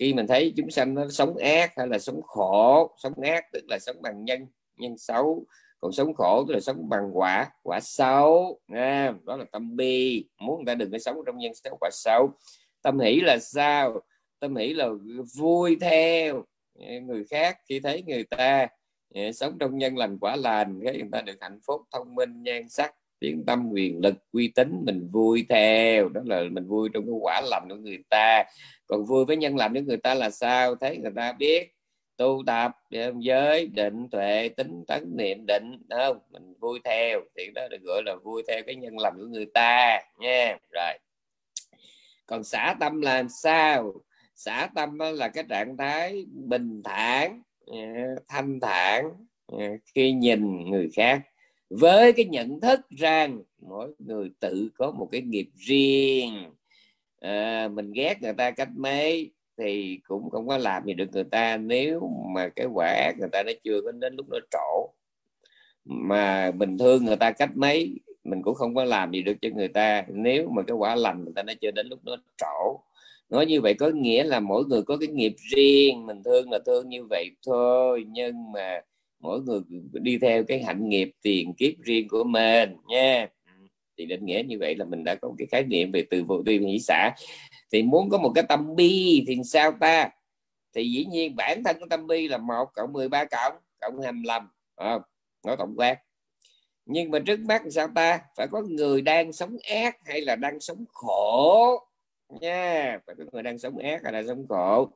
[0.00, 3.64] khi mình thấy chúng sanh nó sống ác hay là sống khổ sống ác tức
[3.68, 5.46] là sống bằng nhân nhân xấu
[5.80, 10.24] còn sống khổ tức là sống bằng quả quả xấu à, đó là tâm bi.
[10.38, 12.30] Muốn người ta đừng có sống trong nhân xấu quả xấu.
[12.82, 14.00] Tâm hỷ là sao?
[14.38, 14.88] Tâm hỷ là
[15.36, 16.44] vui theo.
[17.02, 18.66] Người khác khi thấy người ta
[19.34, 22.68] sống trong nhân lành quả lành cái người ta được hạnh phúc thông minh nhan
[22.68, 26.08] sắc tiếng tâm quyền lực uy tín mình vui theo.
[26.08, 28.44] Đó là mình vui trong cái quả lành của người ta.
[28.86, 30.74] Còn vui với nhân lành của người ta là sao?
[30.74, 31.72] Thấy người ta biết
[32.16, 32.72] tu tập
[33.18, 36.18] giới, định tuệ, tính tấn niệm, định không?
[36.30, 37.20] Mình vui theo.
[37.36, 40.56] Thì đó được gọi là vui theo cái nhân lành của người ta, nha.
[40.70, 40.98] Rồi.
[42.26, 43.92] Còn xả tâm làm sao?
[44.34, 49.04] Xả tâm là cái trạng thái bình thản à, thanh thản
[49.58, 51.20] à, khi nhìn người khác
[51.70, 56.52] với cái nhận thức rằng mỗi người tự có một cái nghiệp riêng.
[57.20, 61.24] À, mình ghét người ta cách mấy thì cũng không có làm gì được người
[61.24, 61.56] ta.
[61.56, 64.90] Nếu mà cái quả người ta nó chưa có đến lúc nó trổ
[65.84, 69.48] mà mình thương người ta cách mấy mình cũng không có làm gì được cho
[69.54, 70.04] người ta.
[70.08, 72.80] Nếu mà cái quả lành người ta nó chưa đến lúc nó trổ.
[73.28, 76.06] Nói như vậy có nghĩa là mỗi người có cái nghiệp riêng.
[76.06, 78.80] Mình thương là thương như vậy thôi nhưng mà
[79.20, 79.60] mỗi người
[79.92, 83.28] đi theo cái hạnh nghiệp tiền kiếp riêng của mình nha.
[83.46, 83.52] Ừ,
[83.98, 86.42] thì định nghĩa như vậy là mình đã có cái khái niệm về từ vô
[86.46, 87.10] vi nghĩ xã
[87.72, 90.10] thì muốn có một cái tâm bi thì sao ta?
[90.74, 94.48] Thì dĩ nhiên bản thân của tâm bi là một cộng 13 cộng cộng 25
[94.76, 94.98] à,
[95.46, 95.96] nói tổng quát.
[96.86, 98.20] Nhưng mà trước mắt sao ta?
[98.36, 101.78] Phải có người đang sống ác hay là đang sống khổ?
[102.40, 104.90] Nha phải có người đang sống ác hay là sống khổ?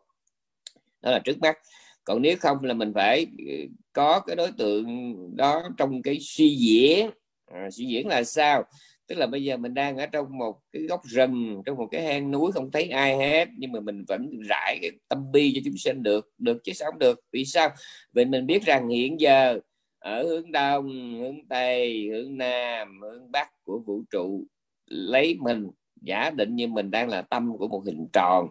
[1.03, 1.59] Đó là trước mắt
[2.05, 3.45] còn nếu không là mình phải ừ,
[3.93, 4.87] có cái đối tượng
[5.37, 7.11] đó trong cái suy diễn.
[7.47, 8.65] À, suy diễn là sao?
[9.07, 12.03] Tức là bây giờ mình đang ở trong một cái góc rừng trong một cái
[12.03, 15.61] hang núi không thấy ai hết nhưng mà mình vẫn rải cái tâm bi cho
[15.65, 17.21] chúng sinh được được chứ sao không được?
[17.33, 17.71] Vì sao?
[18.13, 19.59] Vì mình biết rằng hiện giờ
[19.99, 24.47] ở hướng đông hướng tây hướng nam hướng bắc của vũ trụ
[24.87, 25.71] lấy mình
[26.03, 28.49] giả định như mình đang là tâm của một hình tròn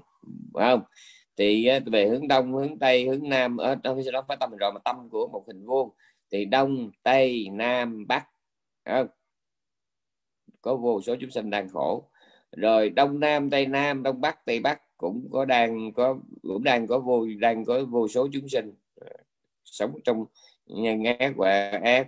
[0.53, 0.81] phải không?
[1.37, 4.79] Thì về hướng đông, hướng tây, hướng nam, ở trong đó phải tâm rồi mà
[4.85, 5.89] tâm của một hình vuông
[6.31, 8.27] thì đông, tây, nam, bắc
[8.85, 9.07] không?
[10.61, 12.09] có vô số chúng sinh đang khổ.
[12.51, 16.87] Rồi đông, nam, tây, nam, đông, bắc, tây, bắc cũng có đang, có, cũng đang
[16.87, 19.07] có vô, đang có vô số chúng sinh à,
[19.65, 20.25] sống trong
[20.65, 22.07] nhân ác và ác.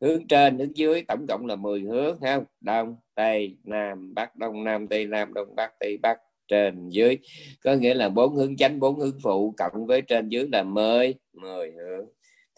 [0.00, 2.44] Hướng trên, hướng dưới tổng cộng là 10 hướng không?
[2.60, 7.18] Đông, tây, nam, bắc, đông, nam, tây, nam, đông, bắc, tây, bắc trên dưới.
[7.64, 11.14] Có nghĩa là bốn hướng chánh, bốn hướng phụ cộng với trên dưới là mười.
[11.32, 12.06] Mười hướng.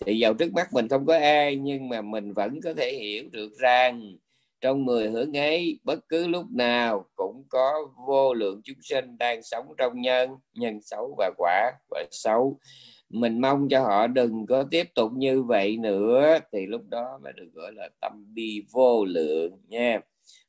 [0.07, 3.25] Thì vào trước mắt mình không có ai, nhưng mà mình vẫn có thể hiểu
[3.33, 4.17] được rằng
[4.61, 7.73] trong mười hướng ấy, bất cứ lúc nào cũng có
[8.07, 12.59] vô lượng chúng sinh đang sống trong nhân nhân xấu và quả quả xấu.
[13.09, 17.33] Mình mong cho họ đừng có tiếp tục như vậy nữa, thì lúc đó mới
[17.33, 20.01] được gọi là tâm bi vô lượng nha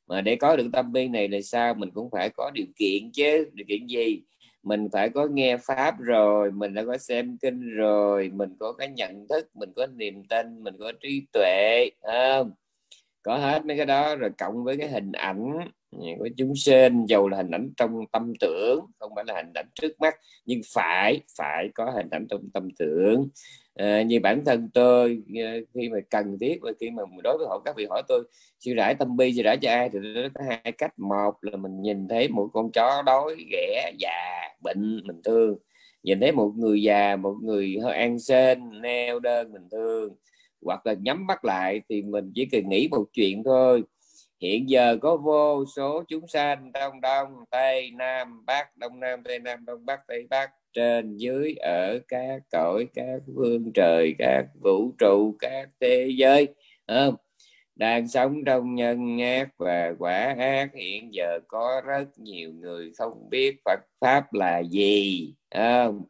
[0.06, 1.74] mà để có được tâm bi này là sao?
[1.74, 3.50] Mình cũng phải có điều kiện chứ.
[3.52, 4.22] Điều kiện gì?
[4.62, 8.88] Mình phải có nghe pháp rồi, mình đã có xem kinh rồi, mình có cái
[8.88, 12.52] nhận thức, mình có niềm tin, mình có trí tuệ không?
[13.22, 15.52] Có hết mấy cái đó, rồi cộng với cái hình ảnh
[15.90, 19.52] ừ, của chúng sinh dầu là hình ảnh trong tâm tưởng, không phải là hình
[19.54, 20.14] ảnh trước mắt,
[20.46, 23.28] nhưng phải phải có hình ảnh trong tâm tưởng
[23.74, 27.46] à, như bản thân tôi ờ, khi mà cần thiết và khi mà đối với
[27.46, 28.22] họ các vị hỏi tôi
[28.60, 29.88] siêu rải tâm bi siêu rải cho ai?
[29.92, 30.98] Thì nó có hai cách.
[30.98, 35.58] Một là mình nhìn thấy một con chó đói ghẻ già bệnh mình thương.
[36.02, 40.14] Nhìn thấy một người già một người hơi ăn sên neo đơn mình thương.
[40.62, 43.82] Hoặc là nhắm mắt lại thì mình chỉ cần nghĩ một chuyện thôi.
[44.40, 49.38] Hiện giờ có vô số chúng sanh đông đông tây nam bắc đông nam tây
[49.38, 54.92] nam đông bắc tây bắc trên dưới ở các cõi, các phương trời, các vũ
[54.98, 56.48] trụ, các thế giới
[56.88, 57.14] không?
[57.76, 63.30] Đang sống trong nhân ác và quả ác, hiện giờ có rất nhiều người không
[63.30, 66.02] biết Phật pháp là gì không?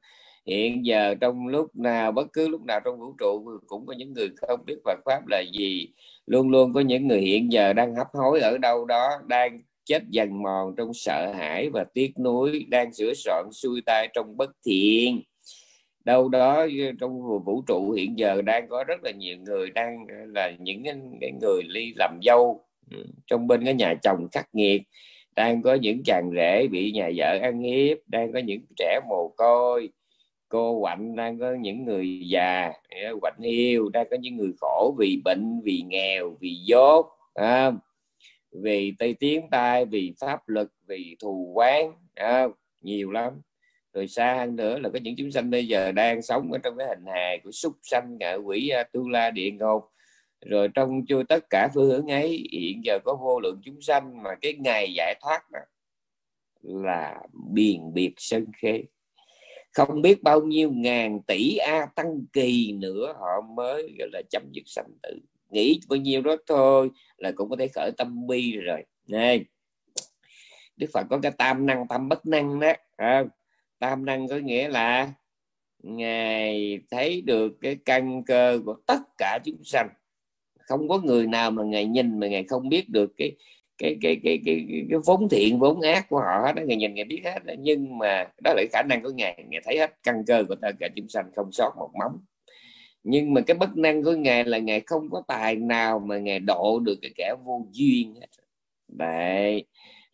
[0.47, 4.13] Hiện giờ trong lúc nào, bất cứ lúc nào trong vũ trụ cũng có những
[4.13, 5.89] người không biết Phật pháp là gì.
[6.27, 10.03] Luôn luôn có những người hiện giờ đang hấp hối ở đâu đó, đang chết
[10.09, 14.51] dần mòn trong sợ hãi và tiếc nuối đang sửa soạn xuôi tay trong bất
[14.67, 15.23] thiện.
[16.05, 16.67] Đâu đó
[17.01, 20.83] trong vũ trụ hiện giờ đang có rất là nhiều người đang là những
[21.21, 24.83] cái người ly làm dâu ừ, trong bên cái nhà chồng khắc nghiệt
[25.37, 29.29] đang có những chàng rể bị nhà vợ ăn hiếp đang có những trẻ mồ
[29.29, 29.89] côi
[30.49, 32.73] cô quạnh đang có những người già
[33.21, 37.73] quạnh hiu đang có những người khổ vì bệnh vì nghèo vì dốt à,
[38.63, 42.47] vì tây tiếng tai vì pháp lực vì thù quán à,
[42.81, 43.33] nhiều lắm.
[43.93, 46.79] Rồi xa hơn nữa là có những chúng sanh bây giờ đang sống ở trong
[46.79, 49.83] cái hình hài của súc sanh ngạ quỷ tu la địa ngục.
[50.47, 54.23] Rồi trong chưa tất cả phương hướng ấy hiện giờ có vô lượng chúng sanh
[54.23, 55.61] mà cái ngày giải thoát đó
[56.63, 57.21] là
[57.53, 58.85] biền biệt sân khê
[59.75, 64.43] không biết bao nhiêu ngàn tỷ a tăng kỳ nữa họ mới gọi là chấm
[64.53, 65.19] dứt sanh tử
[65.55, 68.85] nghĩ bao nhiêu đó thôi là cũng có thể khởi tâm bi rồi.
[69.09, 69.45] Này
[70.77, 72.73] đức phật có cái tam năng tam bất năng đó.
[72.97, 73.25] À,
[73.79, 75.13] tam năng có nghĩa là
[75.83, 79.89] ngài thấy được cái căn cơ của tất cả chúng sanh.
[80.59, 83.33] Không có người nào mà ngài nhìn mà ngài không biết được cái
[83.79, 86.95] cái cái cái cái, cái, cái vốn thiện vốn ác của họ hết ngài nhìn
[86.95, 89.45] ngài biết hết nhưng mà đó là khả năng của ngài.
[89.49, 92.19] Ngài thấy hết căn cơ của tất cả chúng sanh không sót một móng
[93.05, 96.41] nhưng mà cái bất năng của ngài là ngài không có tài nào mà ngài
[96.41, 98.27] độ được cái kẻ vô duyên hết.
[98.89, 99.65] Đấy.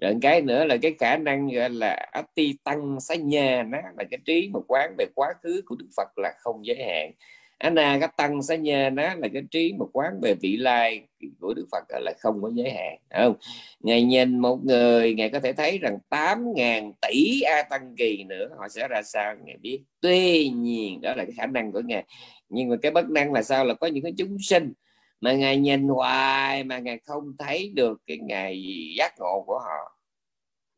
[0.00, 4.05] Rồi cái nữa là cái khả năng gọi là ati tăng sa nhà nó là
[4.11, 7.12] cái trí mà quán về quá khứ của đức phật là không giới hạn.
[7.61, 11.03] Anna à, cái tăng sẽ nhà nó là cái trí một quán về vị lai
[11.40, 13.35] của Đức Phật là không có giới hạn không?
[13.81, 18.49] Ngài nhìn một người, ngài có thể thấy rằng 8.000 tỷ a tăng kỳ nữa,
[18.59, 19.83] họ sẽ ra sao ngài biết.
[20.01, 22.05] Tuy nhiên, đó là cái khả năng của ngài.
[22.49, 23.64] Nhưng mà cái bất năng là sao?
[23.64, 24.73] Là có những cái chúng sinh
[25.20, 28.62] mà ngài nhìn hoài mà ngài không thấy được cái ngày
[28.99, 29.99] giác ngộ của họ.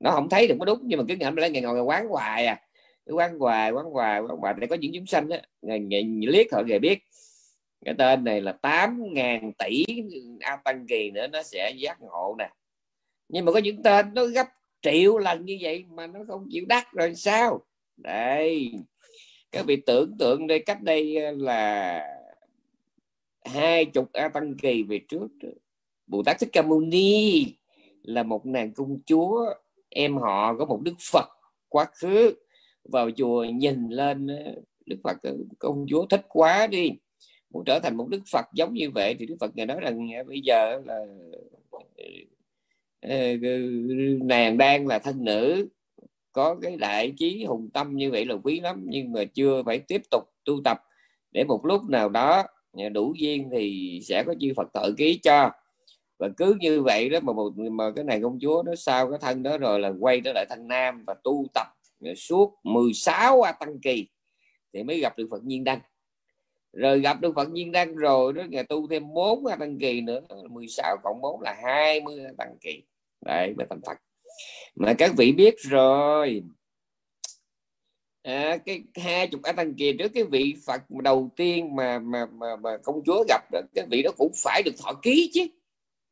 [0.01, 2.47] Nó không thấy được có đúng, nhưng mà cứ ngậm lại ngày ngồi quán hoài
[2.47, 2.61] à
[3.07, 4.55] quán hoài quán hoài quán hoài.
[4.59, 6.99] Để có những chúng sanh á ngày, ngày liếc họ ngày biết.
[7.85, 9.85] Cái tên này là 8.000 tỷ
[10.41, 12.51] a tăng kỳ nữa nó sẽ giác ngộ nè.
[13.29, 14.47] Nhưng mà có những tên nó gấp
[14.83, 17.61] triệu lần như vậy mà nó không chịu đắc rồi sao?
[17.97, 18.73] Đây
[19.53, 22.01] các vị tưởng tượng đây cách đây ờ, là
[23.45, 25.29] hai chục a tăng kỳ về trước.
[26.07, 27.47] Bồ tát thích ca mâu ni
[28.03, 29.55] là một nàng công chúa
[29.88, 31.29] em họ có một đức phật
[31.69, 32.35] quá khứ
[32.85, 34.27] vào chùa nhìn lên
[34.87, 36.90] đức phật ờ, công chúa thích quá đi,
[37.51, 40.09] muốn trở thành một đức phật giống như vậy thì đức phật ngài nói rằng
[40.27, 41.07] bây giờ là
[43.01, 43.59] ờ, ờ,
[44.25, 45.68] nàng đang là thân nữ,
[46.33, 49.79] có cái đại trí hùng tâm như vậy là quý lắm, nhưng mà chưa phải
[49.79, 50.79] tiếp tục tu tập.
[51.33, 52.45] Để một lúc nào đó
[52.92, 55.51] đủ duyên thì sẽ có chư Phật thợ ký cho.
[56.18, 59.18] Và cứ như vậy đó, mà một, mà cái này công chúa nó sau cái
[59.23, 61.66] thân đó rồi là quay trở lại thân nam và tu tập
[62.17, 64.09] suốt 16 a tăng kỳ
[64.73, 65.81] thì mới gặp được Phật nhiên đăng.
[66.73, 70.01] Rồi gặp được Phật nhiên đăng rồi đó ngày tu thêm 4 a tăng kỳ
[70.01, 72.83] nữa 16 cộng 4 là 20 a tăng kỳ.
[73.27, 73.99] Đấy mới thành Phật.
[74.75, 76.43] Mà các vị biết rồi
[78.23, 82.27] à, cái hai chục a tăng kỳ trước cái vị Phật đầu tiên mà mà
[82.27, 85.47] mà, mà công chúa gặp đó, cái vị đó cũng phải được thọ ký chứ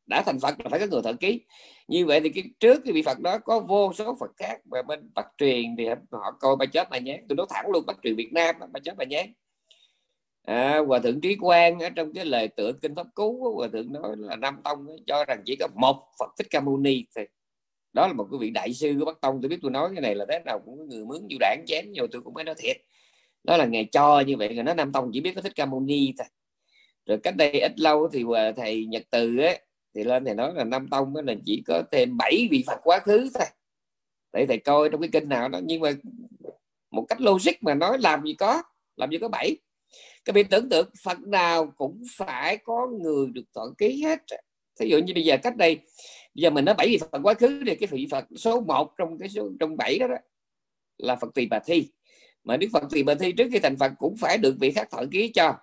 [0.05, 1.41] đã thành phật là phải có người thợ ký.
[1.87, 4.81] Như vậy thì cái trước cái vị phật đó có vô số phật khác và
[4.81, 7.25] bên bắt truyền thì họ coi ba chết bà nhán.
[7.29, 9.33] Tôi nói thẳng luôn bắt truyền việt nam ba chết bà nhán.
[10.43, 13.93] À, hòa thượng trí quang ở trong cái lời tựa kinh pháp cú hòa thượng
[13.93, 17.21] nói là nam tông cho rằng chỉ có một phật thích ca mâu ni thì
[17.93, 19.41] đó là một cái vị đại sư của bắc tông.
[19.41, 21.63] Tôi biết tôi nói cái này là thế nào cũng có người mướn du đảng
[21.67, 22.77] chém nhiều tôi cũng mới nói thiệt.
[23.43, 25.65] Đó là ngày cho như vậy là nó nam tông chỉ biết có thích ca
[25.65, 26.27] mâu ni thôi.
[27.05, 29.61] Rồi cách đây ít lâu thì thầy nhật từ ấy
[29.95, 32.99] thì lên thầy nói là nam tông là chỉ có thêm bảy vị phật quá
[32.99, 33.47] khứ thôi.
[34.33, 35.59] Để thầy coi trong cái kinh nào đó.
[35.63, 35.91] Nhưng mà
[36.91, 38.63] một cách logic mà nói làm gì có
[38.95, 39.55] làm gì có bảy.
[40.25, 44.19] Các vị tưởng tượng phật nào cũng phải có người được thọ ký hết.
[44.79, 45.75] Thí dụ như bây giờ cách đây
[46.35, 48.93] bây giờ mình nói bảy vị phật quá khứ thì cái vị phật số 1
[48.97, 50.15] trong cái số trong bảy đó, đó
[50.97, 51.89] là phật tỳ bà thi.
[52.43, 54.87] Mà đức phật tỳ bà thi trước khi thành phật cũng phải được vị khác
[54.91, 55.53] thọ ký cho.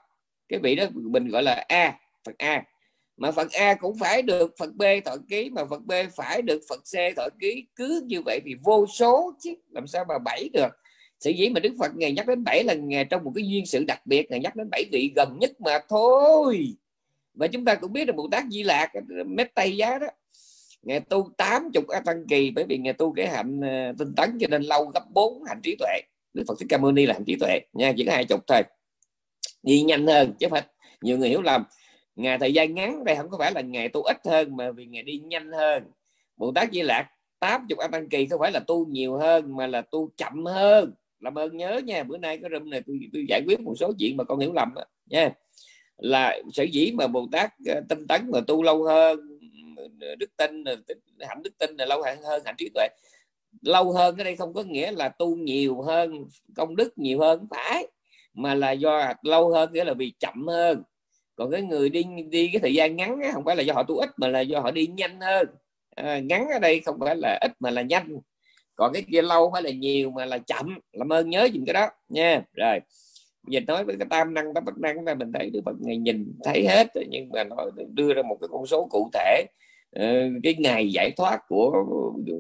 [0.49, 2.65] Cái vị đó mình gọi là a phật a
[3.19, 6.61] mà phật a cũng phải được phật b thọ ký, mà phật b phải được
[6.69, 7.67] phật c thọ ký.
[7.77, 10.69] Cứ như vậy thì vô số chứ, làm sao mà bảy được?
[11.21, 13.67] Sự dĩ mà đức phật ngày nhắc đến bảy là ngày trong một cái duyên
[13.67, 16.75] sự đặc biệt, ngày nhắc đến bảy vị gần nhất mà thôi.
[17.35, 18.93] Và chúng ta cũng biết là bồ tát di lạc
[19.27, 20.07] mét tây giá đó,
[20.83, 24.15] ngày tu tám chục a tăng kỳ, bởi vì ngày tu cái hạnh ờ, tinh
[24.17, 26.01] tấn cho nên lâu gấp bốn hạnh trí tuệ.
[26.35, 28.41] Đức phật thích ca mâu ni là hạnh trí tuệ, nha, chỉ có hai chục
[28.47, 28.63] thôi.
[29.63, 30.63] Đi nhanh hơn, chứ phải
[31.03, 31.65] nhiều người hiểu lầm
[32.19, 34.87] ngày thời gian ngắn đây không có phải là ngày tu ít hơn mà vì
[34.87, 35.83] ngày đi nhanh hơn.
[36.37, 39.57] Bồ tát di lạc tám chục a tăng kỳ không phải là tu nhiều hơn
[39.57, 40.93] mà là tu chậm hơn.
[41.21, 43.93] Làm ơn nhớ nha bữa nay cái room này tôi, tôi giải quyết một số
[43.99, 45.31] chuyện mà con hiểu lầm đó, nha.
[45.97, 49.39] Là sở dĩ mà bồ tát ờ, tinh tấn mà tu lâu hơn
[50.19, 50.77] đức tin ờ,
[51.21, 52.89] hạnh đức tin là lâu hơn hạnh trí tuệ.
[53.63, 56.25] Lâu hơn ở đây không có nghĩa là tu nhiều hơn
[56.57, 57.87] công đức nhiều hơn phải.
[58.35, 60.83] Mà là do lâu hơn nghĩa là vì chậm hơn
[61.39, 63.97] còn cái người đi đi cái thời gian ngắn không phải là do họ tu
[63.97, 65.49] ít mà là do họ đi nhanh hơn.
[65.97, 68.19] À, ngắn ở đây không phải là ít mà là nhanh.
[68.75, 70.79] Còn cái kia lâu phải là nhiều mà là chậm.
[70.93, 72.43] Làm ơn nhớ dùm cái đó nha.
[72.53, 72.81] Rồi
[73.49, 76.33] giờ nói với cái tam năng tam bất năng là mình thấy được ngày nhìn
[76.45, 77.57] thấy hết nhưng mà nó
[77.95, 79.45] đưa ra một cái con số cụ thể.
[79.93, 80.07] Ờ,
[80.43, 81.85] cái ngày giải thoát của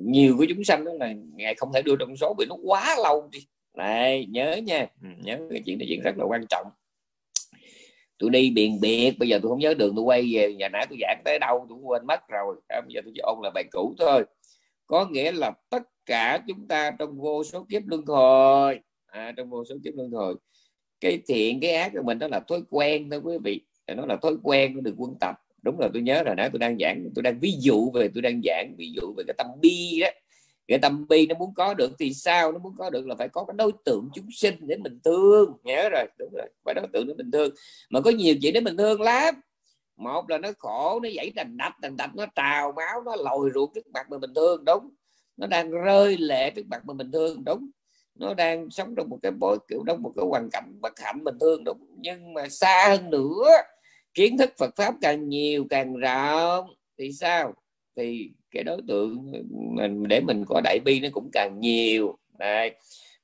[0.04, 2.96] nhiều của chúng sanh đó là ngày không thể đưa trong số vì nó quá
[3.02, 3.38] lâu đi.
[3.76, 4.86] Này nhớ nha.
[5.02, 6.66] Ừ, nhớ cái chuyện này chuyện rất là quan trọng
[8.18, 10.86] tôi đi biền biệt bây giờ tôi không nhớ đường tôi quay về nhà nãy
[10.90, 12.56] tôi giảng tới đâu tôi quên mất rồi.
[12.68, 14.24] À, bây giờ tôi chỉ ôn là bài cũ thôi.
[14.86, 19.50] Có nghĩa là tất cả chúng ta trong vô số kiếp luân hồi à, trong
[19.50, 20.34] vô số kiếp luân hồi
[21.00, 23.60] cái thiện cái ác của mình đó là thói quen thôi quý vị.
[23.96, 25.34] Nó là thói quen nó được quân tập.
[25.62, 28.22] Đúng là tôi nhớ rồi nãy tôi đang giảng tôi đang ví dụ về tôi
[28.22, 30.08] đang giảng ví dụ về cái tâm bi đó
[30.68, 32.52] cái tâm bi nó muốn có được thì sao?
[32.52, 35.52] Nó muốn có được là phải có cái đối tượng chúng sinh để mình thương.
[35.64, 37.54] Nhớ rồi, đúng rồi, phải đối tượng để mình thương.
[37.90, 39.34] Mà có nhiều chuyện để mình thương lắm.
[39.96, 43.50] Một là nó khổ, nó dãy đành đạch đành đạch nó trào máu, nó lồi
[43.54, 44.90] ruột trước mặt mình bình thương, đúng.
[45.36, 47.70] Nó đang rơi lệ trước mặt mình bình thương, đúng.
[48.14, 51.24] Nó đang sống trong một cái bối, kiểu trong một cái hoàn cảnh bất hạnh
[51.24, 51.86] bình thường đúng.
[51.96, 53.48] Nhưng mà xa hơn nữa,
[54.14, 56.66] kiến thức Phật pháp càng nhiều càng rộng,
[56.98, 57.54] thì sao?
[57.98, 59.32] Thì cái đối tượng
[59.76, 62.18] mình, để mình có đại bi nó cũng càng nhiều.
[62.38, 62.74] Này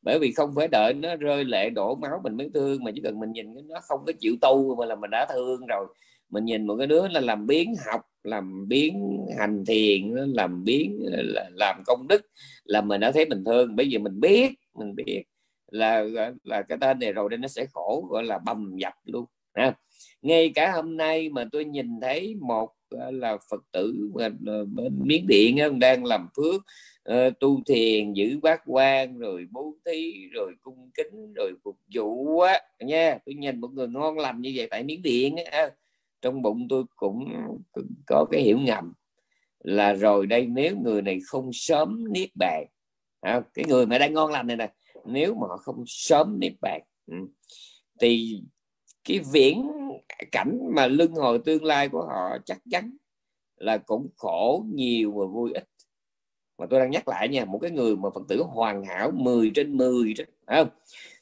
[0.03, 3.01] bởi vì không phải đợi nó rơi lệ đổ máu mình mới thương, mà chỉ
[3.05, 5.87] cần mình nhìn nó không có chịu tu mà là mình đã thương rồi.
[6.31, 11.07] Mình nhìn một cái đứa là làm biến học, làm biến hành thiền, làm biến
[11.53, 12.23] làm công đức
[12.65, 13.77] là mình đã thấy mình thương.
[13.77, 15.23] Bây giờ mình biết mình biết
[15.71, 16.05] là
[16.45, 19.25] là cái tên này rồi nên nó sẽ khổ, gọi là bầm dập luôn.
[19.55, 19.75] Ha.
[20.23, 22.71] ngay cả hôm nay mà tôi nhìn thấy một
[23.11, 24.11] là phật tử
[24.47, 26.63] ờ, bên miến điện đang làm phước
[27.03, 32.41] ờ, tu thiền giữ bát quan rồi bố thí rồi cung kính rồi phục vụ
[32.41, 33.19] á nha.
[33.27, 35.71] Tôi nhìn một người ngon lành như vậy tại miến điện á
[36.23, 37.33] trong bụng tôi cũng
[38.07, 38.93] có cái hiểu ngầm
[39.65, 42.65] là rồi đây nếu người này không sớm niết bàn
[43.21, 44.73] à, cái người mà đang ngon lành này nè
[45.05, 47.17] nếu mà họ không sớm niết bàn ừ,
[48.01, 48.41] thì
[49.05, 49.71] cái viễn
[50.33, 52.97] cảnh mà lưng hồi tương lai của họ chắc chắn
[53.57, 55.65] là cũng khổ nhiều và vui ít.
[56.59, 59.51] Mà tôi đang nhắc lại nha, một cái người mà phật tử hoàn hảo 10
[59.55, 60.69] trên 10 đó không?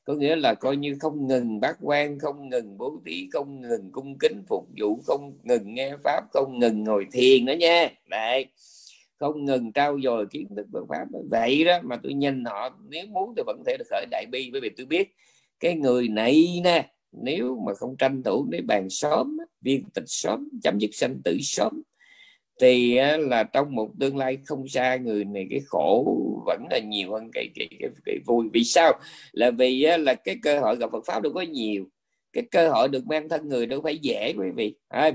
[0.05, 3.93] Có nghĩa là coi như không ngừng bác quan, không ngừng bố thí, không ngừng
[3.93, 7.91] cung kính, phục vụ, không ngừng nghe pháp, không ngừng ngồi thiền nữa nha.
[8.11, 8.47] Đấy.
[9.19, 11.05] Không ngừng trao dồi kiến thức Phật pháp.
[11.31, 14.51] Vậy đó mà tôi nhìn họ, nếu muốn thì vẫn thể được khởi đại bi,
[14.53, 15.15] bởi vì tôi biết
[15.61, 20.49] cái người này nè nếu mà không tranh thủ để bàn sớm viên tịch sớm
[20.63, 21.83] chấm dứt sanh tử sớm
[22.61, 27.13] thì là trong một tương lai không xa người này cái khổ vẫn là nhiều
[27.13, 28.47] hơn cái cái, cái, cái vui.
[28.53, 28.93] Vì sao?
[29.33, 31.85] Là vì là cái cơ hội gặp Phật pháp đâu có nhiều.
[32.33, 34.75] Cái cơ hội được mang thân người đâu phải dễ quý vị.
[34.89, 35.11] À,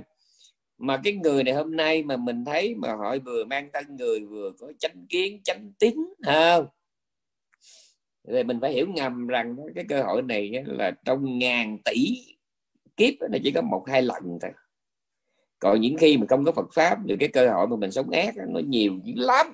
[0.78, 4.20] mà cái người này hôm nay mà mình thấy mà họ vừa mang thân người
[4.20, 5.96] vừa có chánh kiến chánh tín
[6.26, 6.66] không?
[8.28, 12.26] Thì mình phải hiểu ngầm rằng cái cơ hội này là trong ngàn tỷ
[12.98, 14.52] kiếp nó chỉ có một hai lần thôi.
[15.60, 18.10] Còn những khi mà không có Phật pháp, thì cái cơ hội mà mình sống
[18.10, 19.48] ác nó nhiều dữ lắm.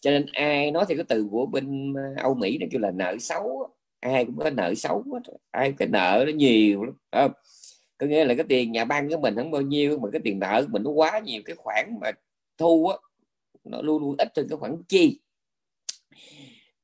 [0.00, 3.16] Cho nên ai nói thì cái từ của bên Âu Mỹ, nó kêu là nợ
[3.18, 3.68] xấu
[4.00, 5.04] ai cũng có nợ xấu
[5.50, 7.32] ai cái nợ nó nhiều lắm không?
[7.98, 10.38] có nghĩa là cái tiền nhà băng của mình không bao nhiêu, mà cái tiền
[10.38, 12.10] nợ của mình nó quá nhiều, cái khoản mà
[12.58, 12.96] thu á,
[13.64, 15.20] nó luôn luôn ít hơn cái khoản chi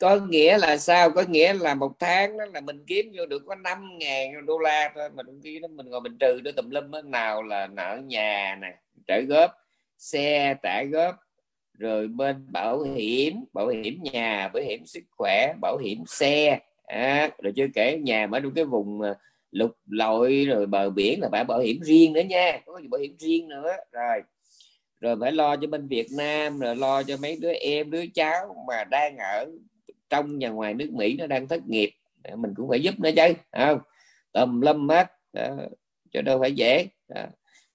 [0.02, 1.10] có nghĩa là sao?
[1.10, 4.58] Có nghĩa là một tháng đó là mình kiếm vô được có 5 ngàn đô
[4.58, 5.08] la thôi.
[5.14, 8.58] Mà đôi khi đó mình ngồi mình trừ nó tùm lum nào là nợ nhà
[8.62, 8.74] nè
[9.06, 9.50] trả góp
[9.98, 11.14] xe trả góp
[11.78, 16.58] rồi bên bảo hiểm bảo hiểm nhà bảo hiểm sức khỏe bảo hiểm xe.
[16.84, 19.14] À, rồi chưa kể nhà ở trong cái vùng à,
[19.50, 23.16] lục lội rồi bờ biển là phải bảo hiểm riêng nữa nha có bảo hiểm
[23.18, 23.72] riêng nữa.
[23.92, 24.20] Rồi
[25.00, 28.64] rồi phải lo cho bên Việt Nam rồi lo cho mấy đứa em đứa cháu
[28.68, 29.46] mà đang ở
[30.12, 31.90] trong và ngoài nước Mỹ nó đang thất nghiệp.
[32.36, 33.78] Mình cũng phải giúp nó chứ không?
[34.32, 35.06] Tùm lâm hết.
[36.12, 36.86] Cho đâu phải dễ.
[37.08, 37.22] Đó.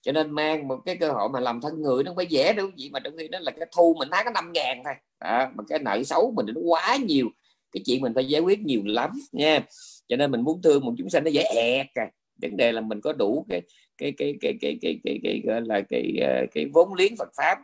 [0.01, 2.53] cho nên mang một cái cơ hội mà làm thân người nó không phải dễ
[2.53, 2.69] đâu.
[2.75, 4.93] Gì mà trong khi đó là cái thu mình tháng có năm ngàn thôi.
[5.21, 5.51] Đó.
[5.55, 7.27] mà cái nợ xấu mình nó quá nhiều.
[7.71, 9.59] Cái chuyện mình phải giải quyết nhiều lắm nha.
[10.07, 12.09] Cho nên mình muốn thương một chúng sanh nó dễ ẹt à.
[12.41, 13.61] Vấn đề là mình có đủ cái
[13.97, 17.29] cái cái cái cái cái cái, cái, gọi là cái ờ, cái vốn liếng Phật
[17.37, 17.57] pháp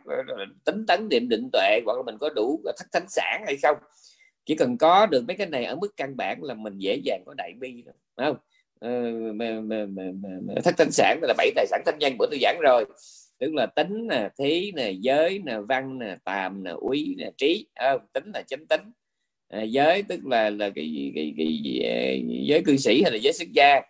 [0.64, 3.76] tính tấn niệm định tuệ hoặc là mình có đủ thất thánh sản hay không
[4.46, 7.22] chỉ cần có được mấy cái này ở mức căn bản là mình dễ dàng
[7.26, 8.36] có đại bi đó, không?
[8.80, 9.12] Ờ,
[10.64, 12.84] thất thánh sản là bảy tài sản thanh nhân bữa tôi giảng rồi.
[13.38, 17.66] Tức là tính nè thí nè giới nè văn nè tàm nè úy nè trí
[17.74, 18.80] à, tính là chánh tính.
[19.48, 23.18] À, giới tức là là cái cái, cái, cái ờ, giới cư sĩ hay là
[23.22, 23.80] giới xuất gia.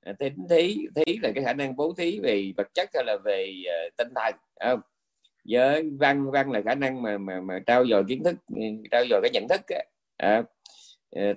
[0.00, 3.16] À, tính thí thí là cái khả năng bố thí về vật chất hay là
[3.24, 3.52] về
[3.86, 4.80] uh, tinh thần không?
[5.48, 9.04] Với văn văn là khả năng mà mà mà trao dồi kiến thức ừ, trao
[9.10, 9.60] dồi cái nhận thức
[10.16, 10.42] à,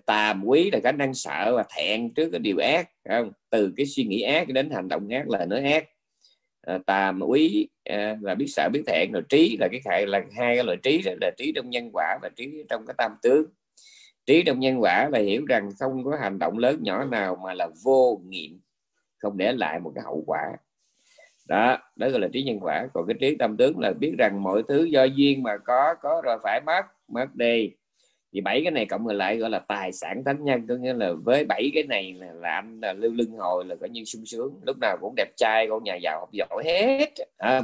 [0.05, 3.31] tàm quý là khả năng sợ và thẹn trước cái điều ác không?
[3.49, 5.89] Từ cái suy nghĩ ác đến hành động ác là nói ác.
[6.61, 10.21] À, tàm quý à, là biết sợ biết thẹn rồi trí là cái khải là
[10.37, 13.11] hai cái loại trí đó là trí trong nhân quả và trí trong cái tam
[13.21, 13.45] tướng.
[14.25, 17.53] Trí trong nhân quả là hiểu rằng không có hành động lớn nhỏ nào mà
[17.53, 18.59] là vô nghiệm
[19.17, 20.41] không để lại một cái hậu quả
[21.49, 22.87] đó đó gọi là trí nhân quả.
[22.93, 26.21] Còn cái trí tâm tướng là biết rằng mọi thứ do duyên mà có có
[26.23, 27.71] rồi phải mất mất đi.
[28.33, 30.67] Thì bảy cái này cộng lại gọi là tài sản thánh nhân.
[30.67, 33.75] Có nghĩa là với bảy cái này là, là anh là lưu lưng hồi là
[33.75, 34.59] coi như sung sướng.
[34.65, 37.09] Lúc nào cũng đẹp trai con nhà giàu học giỏi hết.
[37.37, 37.61] À,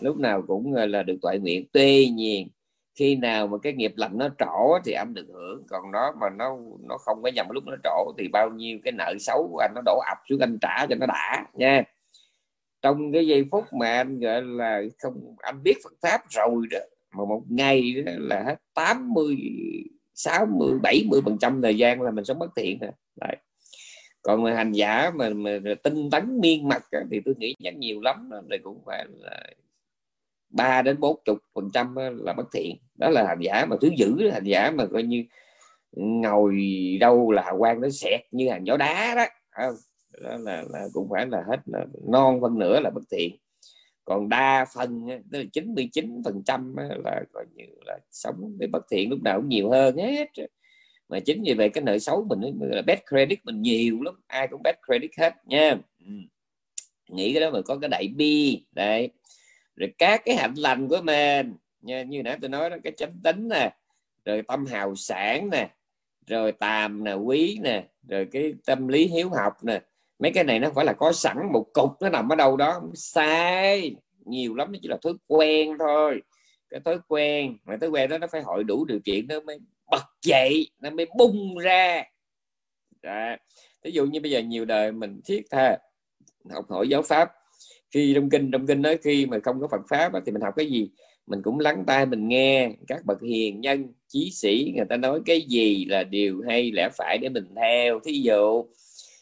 [0.00, 1.66] lúc nào cũng à, là được toại nguyện.
[1.72, 2.48] Tuy nhiên
[2.94, 5.62] khi nào mà cái nghiệp lành nó trổ thì anh được hưởng.
[5.68, 6.56] Còn nó mà nó
[6.88, 9.72] nó không có nhầm lúc nó trổ thì bao nhiêu cái nợ xấu của anh
[9.74, 11.82] nó đổ ập xuống anh trả cho nó đã nha
[12.82, 16.78] trong cái giây phút mà anh gọi là không anh biết Phật pháp rồi đó
[17.12, 19.36] mà một ngày đó là hết 80
[20.14, 23.36] 60 70 phần trăm thời gian là mình sống bất thiện rồi Đấy.
[24.22, 28.00] còn mà hành giả mà, mà tinh tấn miên mặt thì tôi nghĩ chắc nhiều
[28.00, 29.46] lắm thì cũng phải là
[30.50, 33.90] ba đến bốn chục phần trăm là bất thiện đó là hành giả mà thứ
[33.96, 35.24] dữ hành giả mà coi như
[35.92, 36.56] ngồi
[37.00, 39.74] đâu là quan nó xẹt như hàng gió đá đó không?
[40.22, 43.36] Đó là, là cũng phải là hết là non phân nửa là bất thiện
[44.04, 48.84] còn đa phần tức là 99 phần trăm là coi như là sống với bất
[48.90, 50.28] thiện lúc nào cũng nhiều hơn hết
[51.08, 54.48] mà chính vì vậy cái nợ xấu mình là bad credit mình nhiều lắm ai
[54.48, 55.78] cũng bad credit hết nha.
[56.06, 56.12] Ừ.
[57.08, 59.10] nghĩ cái đó mà có cái đại bi đấy.
[59.76, 63.12] Rồi các cái hạnh lành của mình nha, như nãy tôi nói đó cái chánh
[63.22, 63.74] tính nè
[64.24, 65.68] rồi tâm hào sản nè
[66.26, 69.80] rồi tàm nè quý nè rồi cái tâm lý hiếu học nè
[70.18, 72.80] mấy cái này nó phải là có sẵn một cục nó nằm ở đâu đó.
[72.94, 73.96] Sai.
[74.24, 76.22] Nhiều lắm, nó chỉ là thói quen thôi.
[76.70, 79.58] Cái thói quen, mà thói quen đó nó phải hội đủ điều kiện nó mới
[79.90, 82.02] bật dậy, nó mới bung ra.
[83.02, 83.36] Đó.
[83.84, 85.78] ví dụ như bây giờ nhiều đời mình thiết tha
[86.50, 87.30] học hỏi giáo pháp.
[87.90, 90.54] Khi trong kinh trong kinh nói khi mà không có Phật pháp thì mình học
[90.56, 90.90] cái gì?
[91.26, 95.20] Mình cũng lắng tai, mình nghe các bậc hiền nhân, chí sĩ, người ta nói
[95.26, 98.00] cái gì là điều hay, lẽ phải để mình theo.
[98.04, 98.64] Thí dụ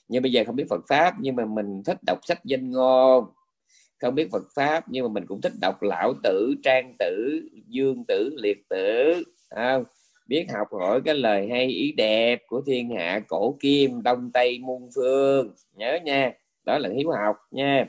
[0.09, 3.24] nhưng bây giờ không biết Phật pháp, nhưng mà mình thích đọc sách danh ngôn.
[4.00, 8.04] Không biết Phật pháp, nhưng mà mình cũng thích đọc lão tử, trang tử, dương
[8.09, 9.22] tử, liệt tử.
[9.50, 9.84] Không?
[10.26, 14.59] biết học hỏi cái lời hay, ý đẹp của thiên hạ, cổ kim, đông tây,
[14.59, 15.54] muôn phương.
[15.74, 16.32] Nhớ nha,
[16.64, 17.86] đó là hiếu học nha.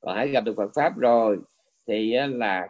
[0.00, 1.38] Còn hãy gặp được Phật pháp rồi,
[1.86, 2.68] thì là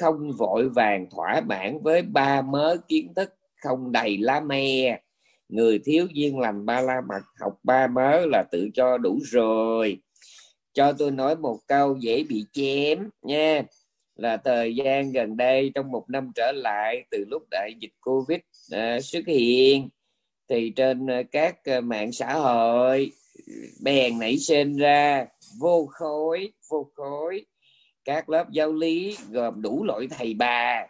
[0.00, 5.00] không vội vàng thỏa mãn với ba mớ kiến thức không đầy lá me
[5.48, 9.98] người thiếu duyên lành ba la mật học ba mớ là tự cho đủ rồi.
[10.72, 13.62] Cho tôi nói một câu dễ bị chém nha.
[14.16, 18.38] Là thời gian gần đây trong một năm trở lại từ lúc đại dịch covid
[18.70, 19.88] à, xuất hiện
[20.48, 23.10] thì trên à, các à, mạng xã hội
[23.82, 25.26] bèn nảy sinh ra
[25.60, 27.44] vô khối vô khối.
[28.04, 30.86] Các lớp giáo lý gồm đủ loại thầy bà.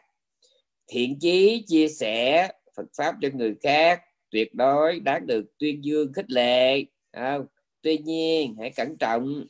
[0.88, 4.00] Thiện chí chia sẻ Phật pháp cho người khác
[4.36, 6.84] tuyệt đối đáng được tuyên dương khích lệ.
[7.12, 7.46] Không?
[7.82, 9.44] tuy nhiên hãy cẩn trọng.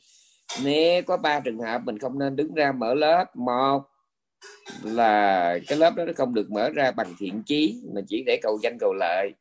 [0.63, 3.83] Nếu có ba trường hợp mình không nên đứng ra mở lớp một
[4.83, 8.39] là cái lớp đó nó không được mở ra bằng thiện chí mà chỉ để
[8.41, 9.31] cầu danh cầu lợi.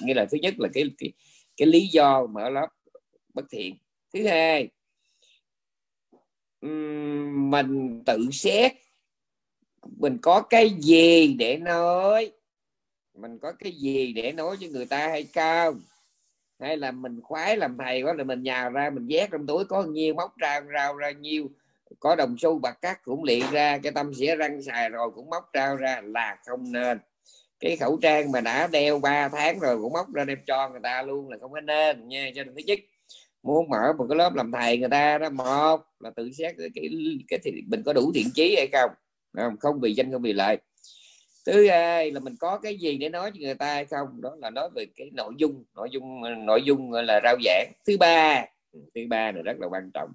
[0.00, 1.12] Nghĩa là thứ nhất là cái cái,
[1.56, 2.66] cái lý do mở lớp
[3.34, 3.76] bất thiện.
[4.14, 4.68] Thứ hai
[7.50, 8.72] mình tự xét
[9.98, 12.32] mình có cái gì để nói
[13.20, 15.80] mình có cái gì để nói cho người ta hay không?
[16.60, 19.64] Hay là mình khoái làm thầy quá là mình nhào ra mình vét trong túi
[19.64, 21.50] có nhiêu móc ra rau ra nhiêu
[22.00, 25.30] có đồng xu bạc cắt cũng liền ra cái tâm xỉa răng xài rồi cũng
[25.30, 26.98] móc trao ra là không nên.
[27.60, 30.80] Cái khẩu trang mà đã đeo 3 tháng rồi cũng móc ra đem cho người
[30.82, 32.30] ta luôn là không có nên nha.
[32.34, 32.78] Cho nên thứ nhất
[33.42, 36.68] muốn mở một cái lớp làm thầy người ta đó một là tự xét cái
[36.74, 36.88] cái,
[37.28, 38.90] cái thì mình có đủ thiện chí hay không
[39.36, 39.56] không?
[39.56, 40.58] Không vì danh không vì lợi
[41.52, 44.20] thứ hai là mình có cái gì để nói cho người ta hay không?
[44.20, 47.72] Đó là nói về cái nội dung nội dung nội dung là rao giảng.
[47.86, 50.12] Thứ ba ừ, thứ ba là rất là quan trọng.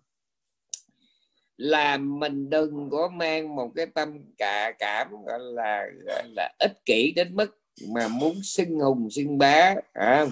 [1.57, 6.85] Là mình đừng có mang một cái tâm cả cảm gọi là gọi là ích
[6.85, 7.57] kỷ đến mức
[7.87, 10.25] mà muốn xưng hùng xưng bá à,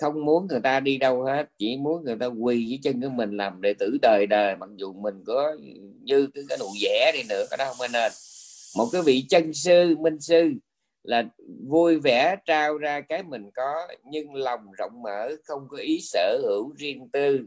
[0.00, 0.24] không?
[0.24, 3.36] Muốn người ta đi đâu hết chỉ muốn người ta quỳ dưới chân của mình
[3.36, 5.56] làm đệ tử đời đời mặc dù mình có
[6.02, 8.12] như cái, cái nụ vẽ đi nữa cái đó không nên
[8.76, 10.52] một cái vị chân sư minh sư
[11.02, 11.24] là
[11.68, 16.38] vui vẻ trao ra cái mình có nhưng lòng rộng mở không có ý sở
[16.42, 17.46] hữu riêng tư.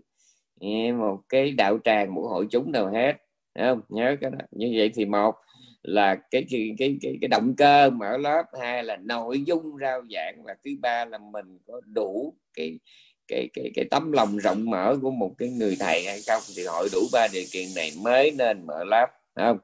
[0.97, 3.13] Một cái đạo tràng một hội chúng nào hết
[3.59, 3.81] không?
[3.89, 4.37] Nhớ cái đó.
[4.51, 5.35] Như vậy thì một
[5.83, 10.01] là cái cái cái cái, cái động cơ mở lớp hai là nội dung rao
[10.15, 12.79] giảng và thứ ba là mình có đủ cái
[13.27, 16.41] cái cái cái tấm lòng rộng mở của một cái người thầy hay không.
[16.55, 19.57] Thì hội đủ ba điều kiện này mới nên mở lớp không?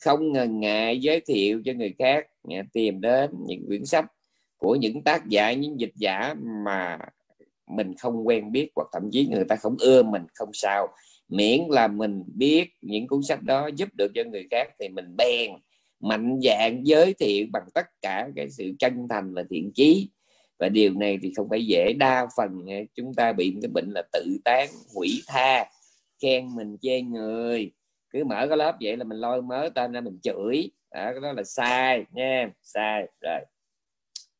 [0.00, 2.26] Không ngần ngại giới thiệu cho người khác
[2.72, 4.06] tìm đến những quyển sách
[4.56, 6.34] của những tác giả, những dịch giả
[6.66, 6.98] mà
[7.66, 10.88] mình không quen biết, hoặc thậm chí người ta không ưa mình, không sao.
[11.28, 15.14] Miễn là mình biết những cuốn sách đó giúp được cho người khác thì mình
[15.18, 15.50] bèn
[16.00, 20.10] mạnh dạng giới thiệu bằng tất cả cái sự chân thành và thiện chí.
[20.58, 23.90] Và điều này thì không phải dễ, đa phần ờ, chúng ta bị cái bệnh
[23.94, 25.64] là tự tán, hủy tha,
[26.22, 27.70] khen mình chê người
[28.10, 30.70] cứ mở cái lớp vậy là mình lôi mớ tên ra mình chửi.
[30.94, 33.40] Đó, cái đó là sai nha sai rồi.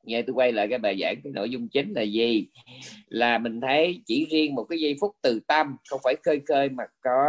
[0.04, 2.48] Nghe tôi quay lại cái bài giảng cái nội dung chính là gì?
[3.06, 6.68] Là mình thấy chỉ riêng một cái giây phút từ tâm không phải khơi khơi
[6.68, 7.26] mà có.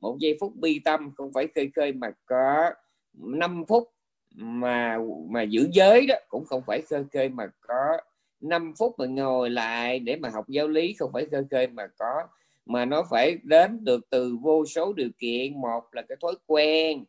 [0.00, 2.70] Một giây phút bi tâm không phải khơi khơi mà có.
[3.14, 3.92] 5 phút
[4.34, 7.96] mà mà giữ giới đó cũng không phải khơi khơi mà có.
[8.40, 11.86] 5 phút mà ngồi lại để mà học giáo lý không phải khơi khơi mà
[11.98, 12.22] có
[12.66, 15.60] mà nó phải đến được từ vô số điều kiện.
[15.60, 17.04] Một là cái thói quen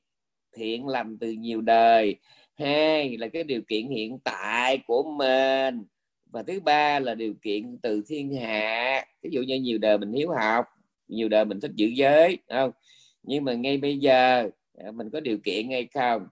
[0.55, 2.15] thiện lành từ nhiều đời.
[2.55, 5.85] Hai là cái điều kiện hiện tại của mình.
[6.31, 9.05] Và thứ ba là điều kiện từ thiên hạ.
[9.21, 10.65] Ví dụ như nhiều đời mình hiếu học,
[11.07, 12.71] nhiều đời mình thích giữ giới không?
[13.23, 16.27] Nhưng mà ngay bây giờ à, mình có điều kiện hay không?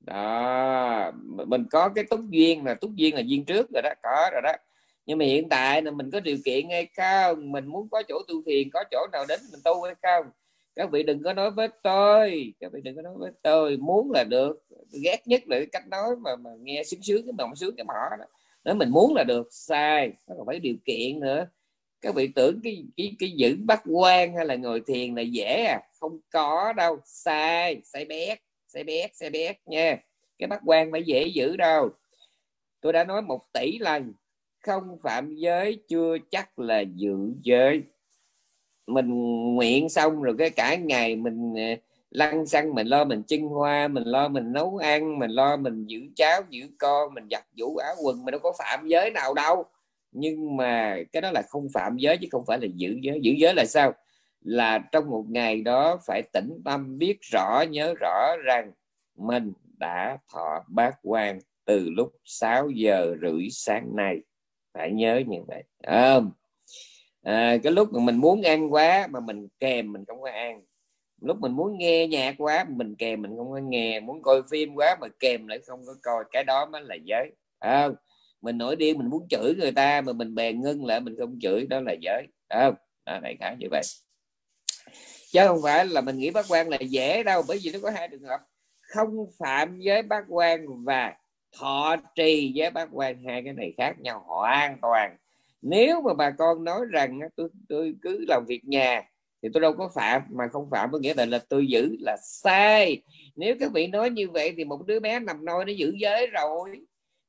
[0.00, 1.12] Đó
[1.46, 4.42] mình có cái túc duyên là túc duyên là duyên trước rồi đó, có rồi
[4.42, 4.52] đó
[5.06, 7.52] nhưng mà hiện tại là mình có điều kiện hay không?
[7.52, 10.32] Mình muốn có chỗ tu thiền, có chỗ nào đến mình tu hay không?
[10.74, 13.76] Các vị đừng có nói với tôi, các vị đừng có nói với tôi.
[13.76, 14.62] Muốn là được.
[15.02, 17.84] Ghét nhất là cái cách nói mà mà nghe sướng sướng, cái mộng sướng, cái
[17.84, 18.24] mỏ đó.
[18.64, 20.12] Nếu mình muốn là được, sai.
[20.26, 21.46] Nó còn phải điều kiện nữa.
[22.00, 25.64] Các vị tưởng cái cái cái giữ bắt quan hay là ngồi thiền là dễ
[25.64, 25.80] à?
[26.00, 26.98] Không có đâu.
[27.04, 27.80] Sai.
[27.84, 28.38] Sai bét.
[28.66, 29.96] Sai bét sai bét nha.
[30.38, 31.90] Cái bắt quan phải dễ giữ đâu.
[32.80, 34.12] Tôi đã nói một tỷ lần
[34.66, 37.82] không phạm giới, chưa chắc là giữ giới.
[38.86, 39.08] Mình
[39.54, 43.88] nguyện xong rồi cái cả ngày mình ờ, lăn xăng, mình lo mình chân hoa,
[43.88, 47.76] mình lo mình nấu ăn, mình lo mình giữ cháo giữ con, mình giặt vũ
[47.76, 49.64] áo quần, mình đâu có phạm giới nào đâu.
[50.12, 53.20] Nhưng mà cái đó là không phạm giới chứ không phải là giữ giới.
[53.22, 53.92] Giữ giới là sao?
[54.40, 58.72] Là trong một ngày đó phải tĩnh tâm biết rõ, nhớ rõ rằng
[59.16, 64.20] mình đã thọ bát quan từ lúc 6 giờ rưỡi sáng nay
[64.76, 65.62] phải nhớ như vậy.
[65.82, 66.20] À,
[67.22, 70.62] à, cái lúc mà mình muốn ăn quá mà mình kèm mình không có ăn.
[71.20, 74.00] Lúc mình muốn nghe nhạc quá mình kèm mình không có nghe.
[74.00, 76.24] Muốn coi phim quá mà kèm lại không có coi.
[76.32, 77.30] Cái đó mới là giới.
[77.58, 77.88] À,
[78.40, 81.38] mình nổi điên mình muốn chửi người ta mà mình bèn ngưng lại mình không
[81.40, 81.66] chửi.
[81.66, 82.26] Đó là giới.
[82.48, 82.70] À,
[83.04, 83.82] đại khái như vậy.
[85.32, 87.90] Chứ không phải là mình nghĩ bác quan là dễ đâu bởi vì nó có
[87.90, 88.40] hai trường hợp.
[88.80, 91.14] Không phạm giới bác quan và
[91.58, 95.16] thọ trì với bác quan hai cái này khác nhau hoàn toàn.
[95.62, 99.02] Nếu mà bà con nói rằng tôi tôi cứ làm việc nhà
[99.42, 102.16] thì tôi đâu có phạm, mà không phạm có nghĩa là là tôi giữ là
[102.22, 103.02] sai.
[103.36, 106.26] Nếu các vị nói như vậy thì một đứa bé nằm nôi nó giữ giới
[106.26, 106.80] rồi.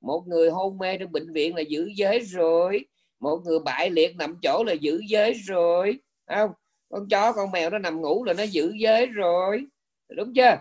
[0.01, 2.85] Một người hôn mê trong bệnh viện là giữ giới rồi.
[3.19, 5.99] Một người bại liệt nằm chỗ là giữ giới rồi.
[6.27, 6.51] Không,
[6.89, 9.65] con chó, con mèo nó nằm ngủ là nó giữ giới rồi.
[10.09, 10.57] Đúng chưa?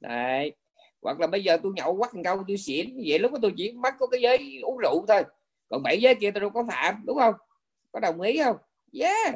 [0.00, 0.52] Đấy
[1.02, 2.96] hoặc là bây giờ tôi nhậu quắt câu, tôi xỉn.
[3.08, 5.22] Vậy lúc đó tôi chỉ bắt có cái giới uống rượu thôi.
[5.68, 7.34] Còn bảy giới kia tôi đâu có phạm, đúng không?
[7.92, 8.56] Có đồng ý không?
[9.00, 9.34] Yeah.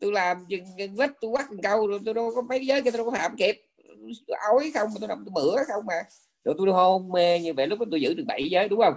[0.00, 0.64] Tôi làm chừng
[0.96, 3.36] vết tôi quắt câu rồi tôi đâu có mấy giới kia tôi đâu có phạm
[3.36, 3.62] kịp.
[4.26, 5.94] Ói không mà tôi nằm tôi bữa không mà.
[6.44, 8.94] Rồi tôi hôn mê như vậy, lúc đó tôi giữ được bảy giới, đúng không?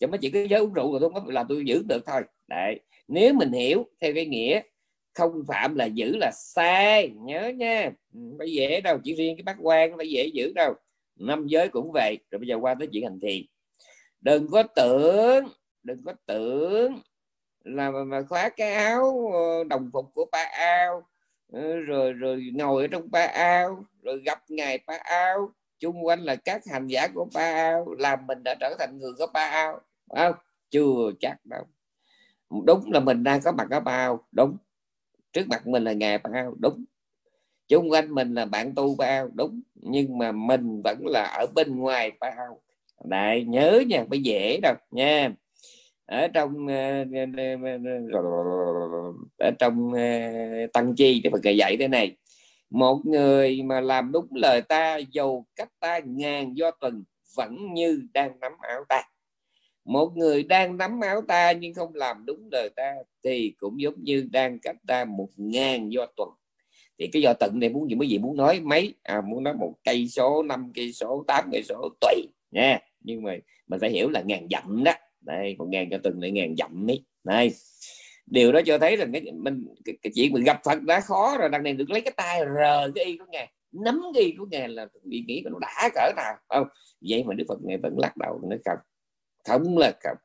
[0.00, 2.22] Cho mới chỉ cái giới uống rượu rồi tôi là tôi giữ được thôi.
[2.48, 2.80] Đấy.
[3.08, 4.60] Nếu mình hiểu theo cái nghĩa
[5.14, 7.90] không phạm là giữ là sai, nhớ nha.
[8.14, 8.98] Ừ, phải dễ đâu.
[9.04, 10.74] Chỉ riêng cái bác quan phải dễ giữ đâu
[11.20, 12.18] năm giới cũng vậy.
[12.30, 13.42] Rồi bây giờ qua tới chuyện hành thiền.
[14.20, 15.48] Đừng có tưởng
[15.82, 17.00] đừng có tưởng
[17.64, 21.02] là mà, mà khóa cái áo ờ, đồng phục của ba ao
[21.52, 25.52] ờ, rồi rồi ngồi ở trong ba ao rồi gặp ngài ba ao.
[25.78, 29.12] Chung quanh là các hành giả của ba ao làm mình đã trở thành người
[29.18, 29.80] của ba ao.
[30.16, 30.34] Không?
[30.70, 31.64] Chưa chắc đâu.
[32.64, 34.26] Đúng là mình đang có mặt ở ba ao.
[34.32, 34.56] Đúng.
[35.32, 36.54] Trước mặt mình là ngài ba ao.
[36.60, 36.84] Đúng
[37.70, 41.46] chung quanh mình là bạn tu ba ao đúng, nhưng mà mình vẫn là ở
[41.54, 42.60] bên ngoài ba ao
[43.04, 45.32] đại nhớ nha phải dễ đâu, nha.
[46.06, 47.24] Ở trong ờ, ờ,
[48.12, 48.22] ờ,
[49.38, 49.92] ở trong
[50.72, 52.16] tăng chi thì Phật dạy thế này.
[52.70, 57.04] Một người mà làm đúng lời ta, dầu cách ta ngàn do tuần,
[57.36, 59.02] vẫn như đang nắm áo ta.
[59.84, 62.94] Một người đang nắm áo ta nhưng không làm đúng lời ta,
[63.24, 66.28] thì cũng giống như đang cách ta một ngàn do tuần
[67.00, 69.54] thì cái do tận này muốn gì mới gì muốn nói mấy à, muốn nói
[69.54, 72.78] một cây số năm cây số tám cây số tùy nha.
[73.00, 73.36] Nhưng mà
[73.66, 74.92] mình phải hiểu là ngàn dặm đó.
[75.20, 77.52] Đây còn ngàn cho từng lại ngàn dặm ấy đây
[78.26, 81.36] điều đó cho thấy là cái mình cái, cái chuyện mình gặp phật đã khó
[81.38, 84.32] rồi đằng này được lấy cái tay rờ cái y của ngài nắm cái y
[84.38, 86.68] của ngài là bị nghĩ nó đã cỡ nào không?
[87.00, 88.78] Vậy mà đức phật ngài vẫn lắc đầu nó không
[89.44, 90.16] không là không.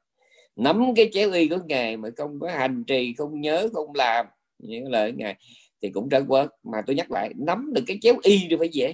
[0.56, 4.26] Nắm cái chéo y của ngài mà không có hành trì không nhớ không làm
[4.60, 5.36] những lời ngài
[5.82, 6.48] thì cũng trơn quên.
[6.64, 8.94] Mà tôi nhắc lại nắm được cái chéo y thì phải dễ.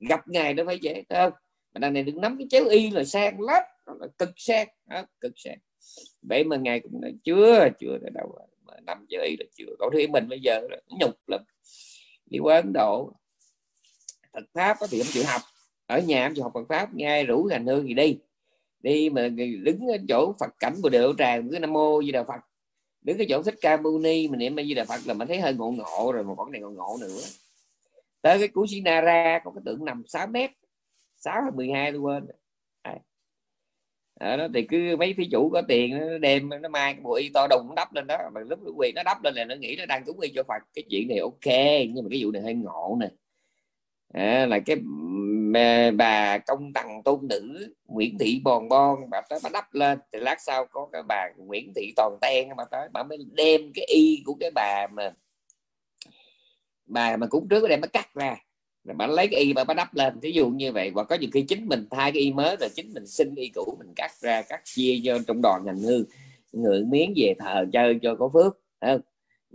[0.00, 1.32] Gặp ngài nó phải dễ không?
[1.74, 3.62] Mà đằng này đừng nắm cái chéo y là sang lắm.
[4.00, 5.58] Là cực sang đó, cực sang.
[6.22, 9.76] Vậy mà ngài cũng nói chưa chưa tới đâu mà nắm chéo y là chưa.
[9.78, 11.40] Cậu thấy mình bây giờ là nhục lắm.
[12.26, 13.12] Đi qua ấn độ
[14.32, 15.40] Phật pháp thì không chịu học.
[15.86, 18.18] Ở nhà em chịu học Phật pháp nghe rủ hành hương gì đi.
[18.80, 19.28] Đi mà
[19.62, 22.40] đứng ở chỗ Phật cảnh bồ đề tràng cứ nam mô di đà Phật
[23.06, 25.28] đứng cái chỗ thích ca mâu ni mình niệm a di đà phật là mình
[25.28, 27.20] thấy hơi ngộ ngộ rồi mà còn này còn ngộ nữa.
[28.22, 30.50] Tới cái cú ra có cái tượng nằm 6 mét
[31.16, 32.26] 6 hay 12 tôi quên
[34.20, 37.30] đó thì cứ mấy thí chủ có tiền nó đem nó mang cái bộ y
[37.34, 38.18] to đùng đắp lên đó.
[38.34, 40.42] Mà lúc nó quỳ nó đắp lên là nó nghĩ nó đang cúng y cho
[40.42, 40.62] phật.
[40.74, 41.46] Cái chuyện này ok
[41.94, 43.08] nhưng mà cái vụ này hơi ngộ nè.
[44.14, 44.76] À, là cái
[45.96, 49.98] bà công tằng tôn nữ Nguyễn Thị Bòn Bon bà tới bà đắp lên.
[50.12, 53.60] Thì lát sau có cái bà Nguyễn Thị Toàn Ten bà tới bà mới đem
[53.74, 55.12] cái y của cái bà mà
[56.86, 58.36] bà mà cúng trước đem bà cắt ra.
[58.84, 60.20] Rồi bà lấy cái y bà, bà đắp lên.
[60.20, 62.68] Ví dụ như vậy và có những khi chính mình thay cái y mới rồi
[62.74, 66.04] chính mình xin y cũ mình cắt ra cắt chia cho trong đoàn ngành hương
[66.52, 69.00] ngự miếng về thờ chơi cho có phước không?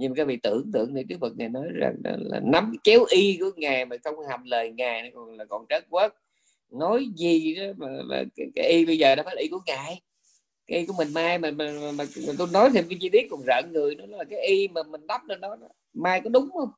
[0.01, 3.05] Nhưng các vị tưởng tượng thì Đức Phật ngài nói rằng là, là nắm kéo
[3.09, 6.13] y của ngài mà không hầm lời ngài còn là còn trớt quất.
[6.69, 10.01] Nói gì đó mà, mà cái, cái y bây giờ đã phải y của ngài.
[10.67, 13.09] Cái y của mình mai mà, mà, mà, mà, mà tôi nói thêm cái chi
[13.09, 15.57] tiết còn rợn người đó là cái y mà mình đắp lên đó
[15.93, 16.69] mai có đúng không?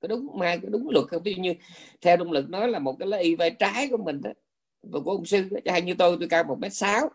[0.00, 1.22] Có đúng mai có đúng luật không?
[1.22, 1.54] Ví dụ như
[2.00, 4.30] theo đúng lực nói là một cái lá y vai trái của mình đó
[4.82, 7.10] và của ông sư hay như tôi tôi cao một mét sáu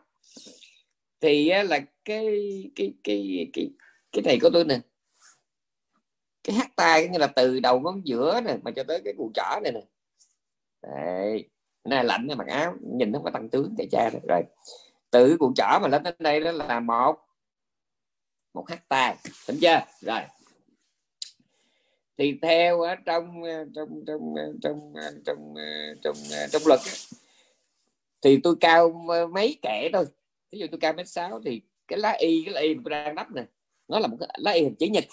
[1.24, 2.26] thì là cái
[2.76, 3.70] cái cái cái
[4.12, 4.80] cái này của tôi nè.
[6.44, 9.32] Cái hát tay như là từ đầu ngón giữa nè mà cho tới cái cụ
[9.34, 9.82] trỏ này nè.
[10.82, 11.50] Đấy.
[11.84, 14.44] này lạnh mặc áo nhìn nó có tăng tướng tại cha rồi
[15.12, 17.16] từ cụ trỏ mà lên đến đây đó là một
[18.54, 19.16] một hát tay
[19.48, 19.80] đúng chưa?
[20.02, 20.22] Rồi.
[22.18, 23.44] Thì theo ở ờ, trong
[24.08, 25.56] trong ờ, trong ờ, trong trong
[26.04, 26.80] trong trong, trong luật
[28.22, 28.90] thì tôi cao
[29.32, 30.06] mấy kẻ thôi?
[30.54, 32.92] Ví dụ tôi cao mét sáu thì cái lá y, cái lá y mà tôi
[32.92, 33.44] đang đắp nè
[33.88, 35.04] nó là một cái lá y hình chữ nhật.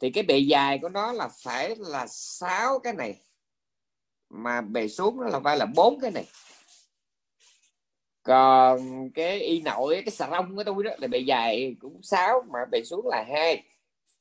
[0.00, 3.20] Thì cái bề dài của nó là phải là sáu cái này,
[4.30, 6.24] mà bề xuống nó là phải là bốn cái này.
[8.22, 12.44] Còn cái y nội, cái xà rong của tôi đó là bề dài cũng 6
[12.52, 13.62] mà bề xuống là hai.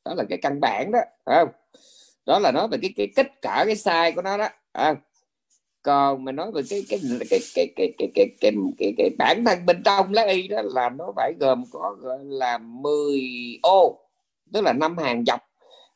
[0.06, 1.50] Đó là cái căn bản đó không?
[2.26, 4.98] Đó là nói về cái cái kích cả cái size của nó đó không?
[5.84, 9.10] Còn mà nói về cái cái cái cái cái cái cái cái, cái, cái, cái
[9.18, 13.22] bản thân bên trong lá y đó là nó phải gồm có gọi là 10
[13.62, 14.00] ô
[14.54, 15.40] tức là năm hàng dọc.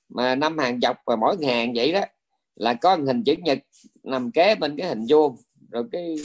[0.10, 2.02] Mà năm hàng dọc và mỗi hàng vậy đó
[2.56, 3.60] là có hình chữ nhật
[4.04, 5.36] nằm kế bên cái hình vuông.
[5.72, 6.16] Rồi cái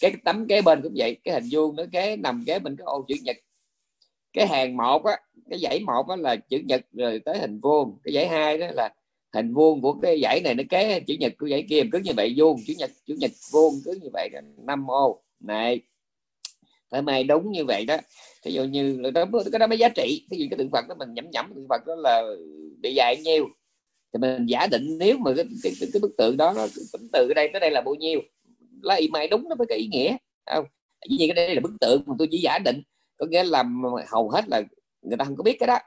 [0.00, 2.84] cái tấm kế bên cũng vậy cái hình vuông nó kế nằm kế bên cái
[2.84, 3.36] ô chữ nhật.
[4.32, 5.16] Cái hàng một á
[5.50, 7.98] cái dãy một á là chữ nhật rồi tới hình vuông.
[8.04, 8.88] Cái dãy hai đó là
[9.32, 12.12] hình vuông của cái dãy này nó kế chữ nhật của dãy kia cứ như
[12.16, 15.22] vậy vuông chữ nhật chữ nhật vuông cứ như vậy năm ô.
[15.40, 15.80] Này
[16.92, 17.96] thế mày đúng như vậy đó.
[18.44, 20.26] Ví dụ như là đó cái đó mới giá trị.
[20.30, 22.22] Cái gì cái tượng phật đó mình nhẩm nhẩm tượng phật đó là
[22.82, 23.48] bị dài nhiêu.
[24.12, 27.08] Thì mình giả định nếu mà cái, cái, cái, cái bức tượng đó nó tính
[27.12, 28.20] từ đây tới đây là bao nhiêu.
[28.82, 30.16] Là y mày đúng nó mới có ý nghĩa
[30.46, 30.64] không?
[31.00, 32.82] Cái gì cái đây là bức tượng mà tôi chỉ giả định
[33.16, 33.64] có nghĩa là
[34.08, 34.62] hầu hết là
[35.02, 35.78] người ta không có biết cái đó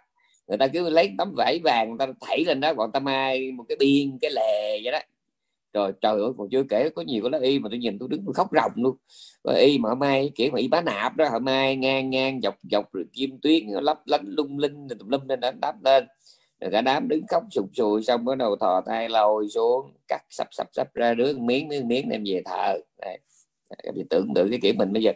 [0.47, 3.51] người ta cứ lấy tấm vải vàng, người ta thảy lên đó, còn ta mai
[3.51, 4.99] một cái biên, cái lề vậy đó.
[5.73, 8.23] Rồi, trời ơi, còn chưa kể có nhiều cái y mà tôi nhìn tôi đứng
[8.25, 8.95] tôi khóc ròng luôn.
[9.43, 12.55] Rồi y mà mai kiểu mà y bá nạp đó họ mai ngang ngang, dọc
[12.71, 16.07] dọc, rồi kim tuyến, lấp lánh, lung linh tùm lum lên, đánh đáp lên.
[16.61, 20.21] Rồi cả đám đứng khóc sụp sùi, xong bắt đầu thò tay lôi xuống, cắt
[20.29, 22.79] sắp sắp sắp ra đứa miếng miếng miếng đem về thờ.
[23.01, 23.19] Đấy.
[23.83, 25.11] các tưởng tượng cái kiểu mình bây giờ.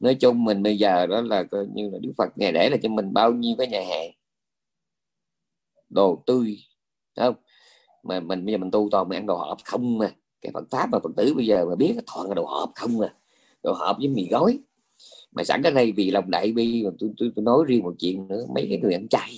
[0.00, 2.76] Nói chung mình bây giờ đó là coi như là Đức Phật ngày để là
[2.82, 4.10] cho mình bao nhiêu cái nhà hàng
[5.94, 6.58] đồ tươi
[7.16, 7.34] không?
[8.02, 10.10] Mà mình bây giờ mình tu toàn mình ăn đồ hộp không mà.
[10.40, 13.00] Cái Phật pháp mà Phật tử bây giờ mà biết toàn là đồ hộp không
[13.00, 13.14] à
[13.62, 14.58] đồ hộp với mì gói.
[15.32, 17.94] Mà sẵn cái này vì lòng đại bi mà tôi, tôi, tôi nói riêng một
[17.98, 18.46] chuyện nữa.
[18.54, 19.30] Mấy cái người ăn chay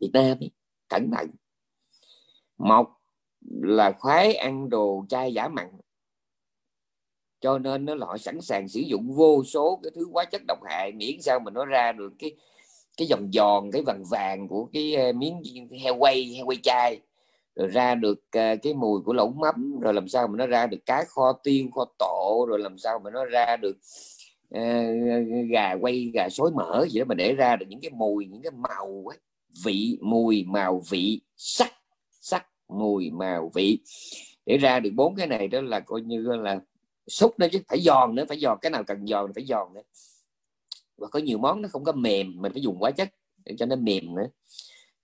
[0.00, 0.50] Việt Nam ấy,
[0.88, 1.30] cẩn thận.
[2.58, 2.86] Một
[3.62, 5.66] là khoái ăn đồ chay giả mặn.
[7.40, 10.42] Cho nên nó là họ sẵn sàng sử dụng vô số cái thứ hóa chất
[10.48, 10.92] độc hại.
[10.92, 12.36] Miễn sao mình nó ra được cái
[12.96, 15.42] cái vòng giòn cái vàng vàng của cái uh, miếng
[15.82, 17.00] heo quay heo quay chai
[17.56, 20.66] rồi ra được uh, cái mùi của lẩu mắm rồi làm sao mà nó ra
[20.66, 23.76] được cá kho tiêu kho tổ rồi làm sao mà nó ra được
[24.58, 28.26] uh, gà quay gà xối mỡ gì đó mà để ra được những cái mùi
[28.26, 29.18] những cái màu ấy,
[29.64, 31.72] vị mùi màu vị sắc
[32.20, 33.78] sắc mùi màu vị.
[34.46, 36.60] Để ra được bốn cái này đó là coi như là
[37.06, 39.82] xúc nữa chứ phải giòn nữa phải giòn cái nào cần giòn phải giòn nữa
[41.02, 43.08] và có nhiều món nó không có mềm mình phải dùng hóa chất
[43.44, 44.26] để cho nó mềm nữa.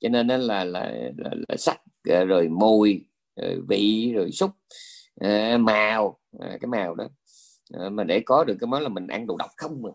[0.00, 3.04] Cho nên nó là là, là, là sắc ờ, rồi mùi
[3.36, 4.50] rồi ờ, vị rồi xúc
[5.20, 7.08] à, ờ, màu à, cái màu đó.
[7.72, 9.92] À, mà để có được cái món là mình ăn đồ độc không à.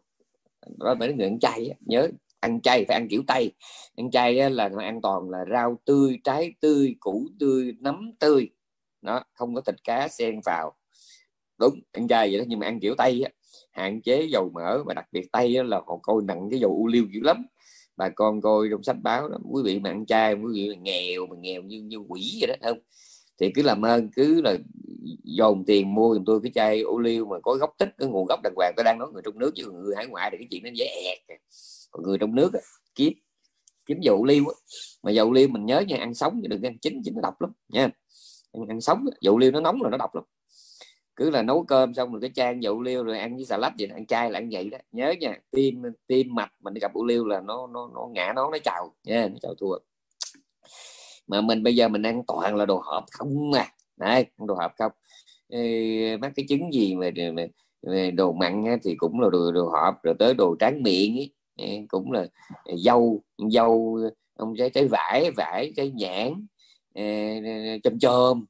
[0.80, 2.08] mà đó phải người ăn chay nhớ
[2.40, 3.52] ăn chay phải ăn kiểu tây.
[3.98, 8.50] Ăn chay là an toàn là rau tươi trái tươi củ tươi nấm tươi.
[9.02, 10.74] Nó không có thịt cá xen vào.
[11.60, 13.32] Đúng ăn chay vậy đó nhưng mà ăn kiểu tây á
[13.74, 16.88] hạn chế dầu mỡ và đặc biệt tây là họ coi nặng cái dầu u
[16.88, 17.46] liu dữ lắm.
[17.98, 20.76] Bà con coi trong sách báo đó quý vị mà ăn chay quý vị mà
[20.82, 22.80] nghèo mà nghèo như như quỷ vậy đó không?
[23.40, 24.58] Thì cứ làm ơn cứ là
[25.24, 28.26] dồn tiền mua giùm tôi cái chai ô liu mà có gốc tích cái nguồn
[28.26, 28.74] gốc đàng hoàng.
[28.78, 30.86] Tôi đang nói người trong nước chứ người hải ngoại thì cái chuyện nó dễ
[30.86, 31.40] ẹt
[31.92, 32.60] còn người trong nước á,
[32.96, 33.14] kiếm
[33.86, 34.54] kiếm dầu liu á.
[35.04, 37.42] mà dầu liu mình nhớ nha ăn sống chứ đừng ăn chín chín nó độc
[37.42, 37.90] lắm nha.
[38.52, 40.24] Ăn, ăn sống dầu liu nó nóng là nó độc lắm
[41.16, 43.74] cứ là nấu cơm xong rồi cái chan dầu liêu rồi ăn với xà lách
[43.80, 44.78] vậy ăn chay là ăn vậy đó.
[44.92, 48.50] Nhớ nha tim tim mạch mình gặp u liêu là nó nó nó ngã nó
[48.52, 48.94] nó chào.
[49.04, 49.78] Nha nó chào thua.
[51.28, 53.68] Mà mình bây giờ mình ăn toàn là đồ hộp không à.
[53.98, 54.92] Đấy đồ hộp không?
[55.50, 57.46] Ê, mấy cái trứng gì mà, mà,
[57.88, 61.32] mà đồ mặn thì cũng là đồ, đồ hộp rồi tới đồ tráng miệng ấy.
[61.88, 62.28] Cũng là
[62.78, 64.00] dâu dâu
[64.36, 66.46] ông trái trái vải vải trái nhãn
[67.84, 68.46] chôm chôm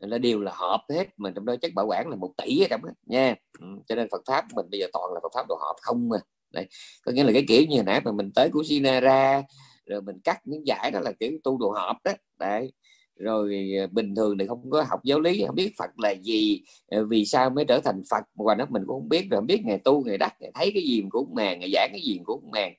[0.00, 2.66] nó đều là hợp hết mà trong đó chất bảo quản là một tỷ ở
[2.70, 3.34] trong đó nha.
[3.60, 6.08] Ừ, cho nên Phật pháp mình bây giờ toàn là Phật pháp đồ hợp không
[6.08, 6.16] mà
[6.52, 6.66] đấy
[7.04, 9.42] có nghĩa là cái kiểu như nãy mà mình tới của Sina ra
[9.86, 12.12] rồi mình cắt những giải đó là kiểu tu đồ hợp đó.
[12.38, 12.72] Đấy
[13.16, 16.62] rồi ờ, bình thường thì không có học giáo lý không biết Phật là gì
[16.88, 19.46] ờ, vì sao mới trở thành Phật mà đó mình cũng không biết rồi không
[19.46, 22.20] biết ngày tu ngày đắc ngày thấy cái gì cũng màng ngày giảng cái gì
[22.24, 22.74] cũng màng.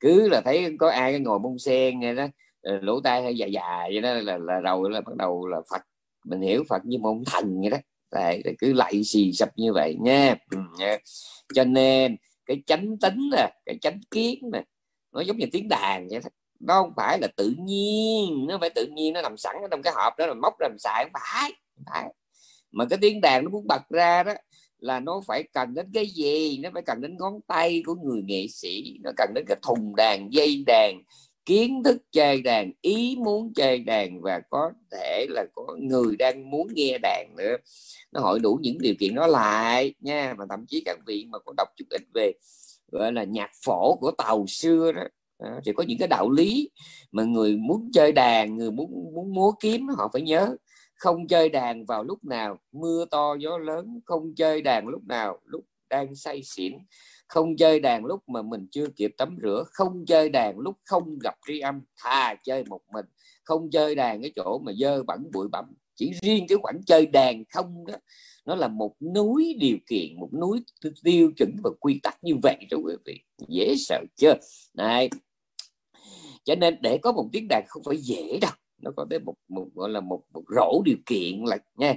[0.00, 2.26] Cứ là thấy có ai ngồi bông sen nghe đó
[2.62, 5.58] ờ, lỗ tai hay dài dài vậy đó là, là rồi là bắt đầu là
[5.70, 5.82] Phật
[6.26, 7.78] mình hiểu Phật như một thần vậy đó.
[8.12, 10.36] Đấy, cứ lạy xì sập như vậy nha.
[10.50, 10.98] Ừ, nha.
[11.54, 12.16] Cho nên
[12.46, 14.64] cái chánh tính nè cái chánh kiến nè
[15.12, 16.28] nó giống như tiếng đàn vậy đó.
[16.60, 19.92] Nó không phải là tự nhiên nó phải tự nhiên nó nằm sẵn trong cái
[19.96, 22.08] hộp đó là móc làm xài không phải không phải.
[22.72, 24.32] Mà cái tiếng đàn nó muốn bật ra đó
[24.78, 26.58] là nó phải cần đến cái gì?
[26.58, 29.96] Nó phải cần đến ngón tay của người nghệ sĩ nó cần đến cái thùng
[29.96, 31.02] đàn dây đàn
[31.46, 36.50] kiến thức chơi đàn ý muốn chơi đàn và có thể là có người đang
[36.50, 37.56] muốn nghe đàn nữa.
[38.12, 41.38] Nó hội đủ những điều kiện đó lại nha mà thậm chí các vị mà
[41.38, 42.32] có đọc chút ít về
[42.92, 45.02] gọi là nhạc phổ của tàu xưa đó.
[45.38, 46.70] À, thì có những cái đạo lý
[47.12, 50.56] mà người muốn chơi đàn người muốn muốn múa kiếm họ phải nhớ.
[50.94, 55.38] Không chơi đàn vào lúc nào mưa to gió lớn không chơi đàn lúc nào
[55.44, 56.72] lúc đang say xỉn
[57.28, 59.64] không chơi đàn lúc mà mình chưa kịp tắm rửa.
[59.72, 63.06] Không chơi đàn lúc không gặp tri âm thà chơi một mình.
[63.44, 65.64] Không chơi đàn cái chỗ mà dơ bẩn bụi bặm.
[65.94, 67.94] Chỉ riêng cái khoảng chơi đàn không đó
[68.46, 70.58] nó là một núi điều kiện một núi
[71.04, 73.20] tiêu chuẩn và quy tắc như vậy rồi quý vị.
[73.48, 74.34] Dễ sợ chưa?
[74.74, 75.10] Này
[76.44, 78.50] cho nên để có một tiếng đàn không phải dễ đâu.
[78.82, 81.94] Nó có tới một, một gọi là một, một rổ điều kiện là nha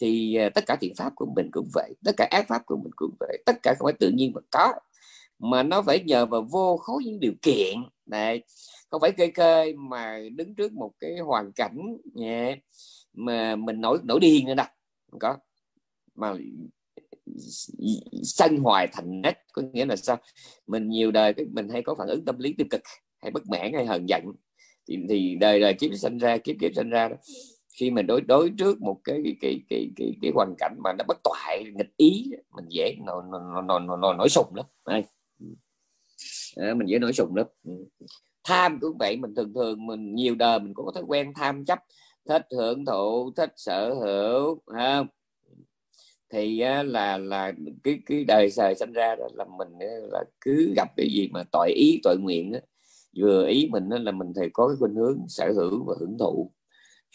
[0.00, 2.76] thì à, tất cả thiện pháp của mình cũng vậy tất cả ác pháp của
[2.76, 4.72] mình cũng vậy tất cả không phải tự nhiên mà có
[5.38, 7.76] mà nó phải nhờ vào vô khối những điều kiện.
[8.06, 8.42] Này
[8.90, 11.76] không phải kê kê mà đứng trước một cái hoàn cảnh
[12.14, 12.56] nhẹ
[13.12, 14.66] mà mình nổi nổi điên nữa đâu
[15.10, 15.36] không có.
[16.14, 16.34] Mà
[18.22, 20.16] sanh hoài thành nết có nghĩa là sao?
[20.66, 22.82] Mình nhiều đời mình hay có phản ứng tâm lý tiêu cực
[23.22, 24.22] hay bất mãn hay hờn giận.
[24.88, 27.16] Thì, thì đời đời kiếp sinh ra kiếp kiếp sinh ra đó
[27.80, 30.92] khi mình đối đối trước một cái cái cái cái cái, cái hoàn cảnh mà
[30.92, 34.92] nó bất toại nghịch ý mình dễ nổi nổi nổi, nổi, nổi sùng lắm ừ.
[34.92, 35.04] đây
[36.56, 37.46] à, mình dễ nổi sùng lắm.
[37.64, 37.72] Ừ.
[38.44, 41.78] Tham cũng vậy mình thường thường mình nhiều đời mình có thói quen tham chấp
[42.28, 45.06] thích hưởng thụ thích sở hữu không?
[46.32, 47.52] Thì là là
[47.82, 49.68] cái cái đời sời sinh ra là mình
[50.12, 52.52] là cứ gặp cái gì mà tội ý tội nguyện
[53.16, 56.52] vừa ý mình là mình thì có cái khuynh hướng sở hữu và hưởng thụ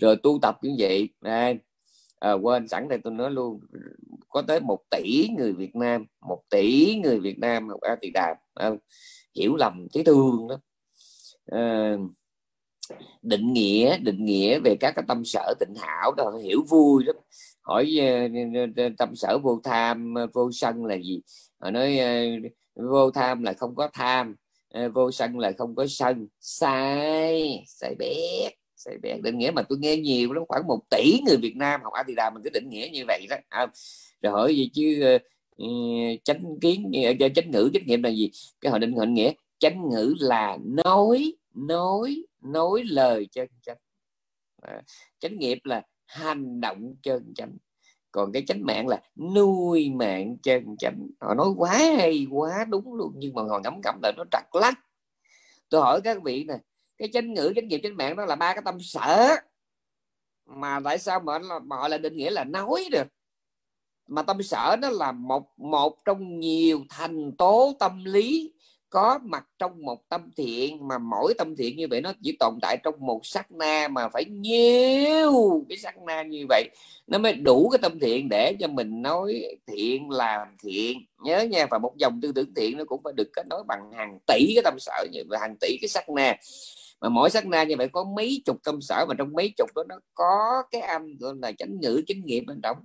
[0.02, 1.10] rồi tu tập như vậy.
[1.22, 1.54] À,
[2.20, 3.60] à, quên sẵn đây tôi nói luôn.
[4.30, 8.10] Có tới một tỷ người Việt Nam một tỷ người Việt Nam học A Tỳ
[8.10, 8.72] Đàm à,
[9.36, 10.58] hiểu lầm cái thương đó.
[11.45, 11.97] À,
[13.22, 17.16] định nghĩa định nghĩa về các cái tâm sở tịnh hảo đó hiểu vui lắm.
[17.62, 18.28] Hỏi à,
[18.97, 21.22] tâm sở vô tham vô sân là gì?
[21.60, 22.24] Họ nói à,
[22.76, 24.36] vô tham là không có tham
[24.70, 26.28] à, vô sân là không có sân.
[26.39, 31.38] Sai sai biết sai định nghĩa mà tôi nghe nhiều lắm khoảng một tỷ người
[31.38, 33.36] Việt Nam học Atida mình cứ định nghĩa như vậy đó.
[33.50, 33.68] À,
[34.22, 35.18] rồi hỏi gì chứ
[35.64, 38.32] uh, chánh kiến uh, chánh ngữ trách nhiệm là gì?
[38.62, 43.78] Cái họ định hình nghĩa chánh ngữ là nói nói nói lời chân chánh.
[44.62, 44.82] À,
[45.20, 47.58] chánh nghiệp là hành động chân chánh.
[48.12, 49.02] Còn cái chánh mạng là
[49.36, 51.08] nuôi mạng chân chánh.
[51.22, 54.44] Họ nói quá hay quá đúng luôn nhưng mà họ ngấm ngấm là nó trật
[54.62, 54.74] lắc.
[55.70, 56.54] Tôi hỏi các vị nè
[57.02, 59.36] cái chánh ngữ chánh nghiệp chánh mạng đó là ba cái tâm sở.
[60.45, 63.08] Mà tại sao mà, mà họ lại định nghĩa là nói được?
[64.08, 68.54] Mà tâm sở nó là một một trong nhiều thành tố tâm lý
[68.89, 70.88] có mặt trong một tâm thiện.
[70.88, 74.10] Mà mỗi tâm thiện như vậy nó chỉ tồn tại trong một sắc na mà
[74.10, 76.70] phải nhiều cái sắc na như vậy
[77.08, 81.06] nó mới đủ cái tâm thiện để cho mình nói thiện làm thiện.
[81.24, 83.91] Nhớ nha và một dòng tư tưởng thiện nó cũng phải được kết nối bằng
[83.97, 86.38] hàng tỷ cái tâm sở như vậy hàng tỷ cái sắc na
[87.02, 89.70] mà mỗi sát na như vậy có mấy chục tâm sở mà trong mấy chục
[89.76, 92.78] đó nó có cái âm gọi là chánh ngữ chánh nghiệp bên trong.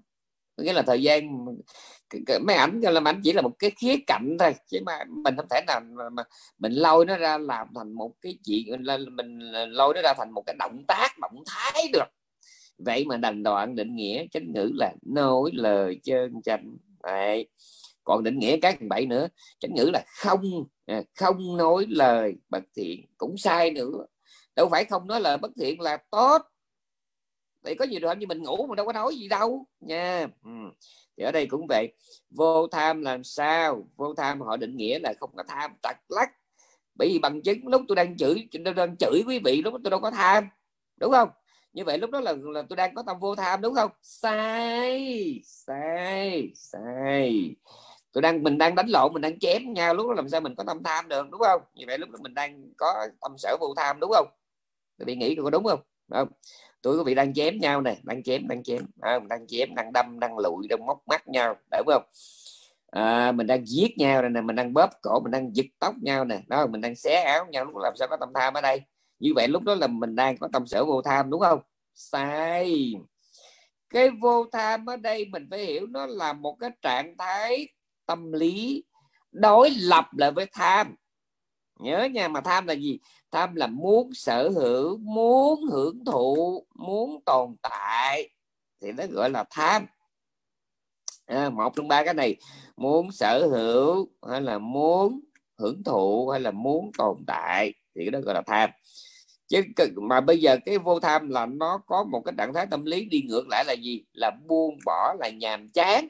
[0.57, 1.47] Nghĩa là thời gian
[2.47, 5.47] mấy ảnh là ảnh chỉ là một cái khía cạnh thôi chứ mà mình không
[5.51, 6.23] thể nào mà, mà
[6.59, 9.39] mình lôi nó ra làm thành một cái chuyện là mình
[9.69, 12.09] lôi nó ra thành một cái động tác động thái được.
[12.79, 16.77] Vậy mà đành đoạn định nghĩa chánh ngữ là nói lời chân chánh.
[17.03, 17.49] Đấy.
[18.05, 19.29] còn định nghĩa các bảy nữa
[19.61, 20.43] chánh ngữ là không
[20.87, 24.07] À, không nói lời bất thiện cũng sai nữa.
[24.57, 26.43] Đâu phải không nói lời bất thiện là tốt.
[27.65, 30.27] Thì có nhiều trường như mình ngủ mà đâu có nói gì đâu nha.
[30.45, 30.51] Ừ.
[31.17, 31.93] thì ở đây cũng vậy.
[32.31, 33.89] Vô tham làm sao?
[33.97, 36.31] Vô tham họ định nghĩa là không có tham tật lắc.
[36.95, 39.91] Bởi vì bằng chứng lúc tôi đang chửi tôi đang chửi quý vị lúc tôi
[39.91, 40.49] đâu có tham
[40.97, 41.29] đúng không?
[41.73, 43.91] Như vậy lúc đó là, là tôi đang có tâm vô tham đúng không?
[44.03, 47.57] Sai sai sai
[48.17, 50.55] tôi đang mình đang đánh lộn mình đang chém nhau lúc đó làm sao mình
[50.55, 51.63] có tâm tham được đúng không?
[51.75, 54.27] Như vậy lúc đó mình đang có tâm sở vô tham đúng không?
[54.99, 55.81] Tôi bị nghĩ có đúng không?
[56.11, 56.29] Không
[56.83, 58.87] tôi có vị đang chém nhau này đang chém đang chém.
[59.01, 62.03] À, đang chém đang đâm đang lụi đang móc mắt nhau đúng không?
[62.91, 65.95] À, mình đang giết nhau này nè mình đang bóp cổ mình đang giật tóc
[66.03, 66.41] nhau nè.
[66.47, 68.83] Đó mình đang xé áo nhau lúc làm sao có tâm tham ở đây?
[69.19, 71.61] Như vậy lúc đó là mình đang có tâm sở vô tham đúng không?
[71.95, 72.95] Sai.
[73.91, 77.69] Cái vô tham ở đây mình phải hiểu nó là một cái trạng thái
[78.07, 78.85] tâm lý
[79.33, 80.95] đối lập lại với tham.
[81.81, 82.99] Nhớ nha mà tham là gì?
[83.31, 88.31] Tham là muốn sở hữu muốn hưởng thụ muốn tồn tại.
[88.81, 89.87] Thì nó gọi là tham.
[91.27, 92.37] À, một trong ba cái này
[92.77, 95.21] muốn sở hữu hay là muốn
[95.59, 98.71] hưởng thụ hay là muốn tồn tại thì cái đó gọi là tham.
[99.49, 99.63] Chứ
[99.97, 103.05] mà bây giờ cái vô tham là nó có một cái trạng thái tâm lý
[103.05, 104.05] đi ngược lại là gì?
[104.13, 106.09] Là buông bỏ là nhàm chán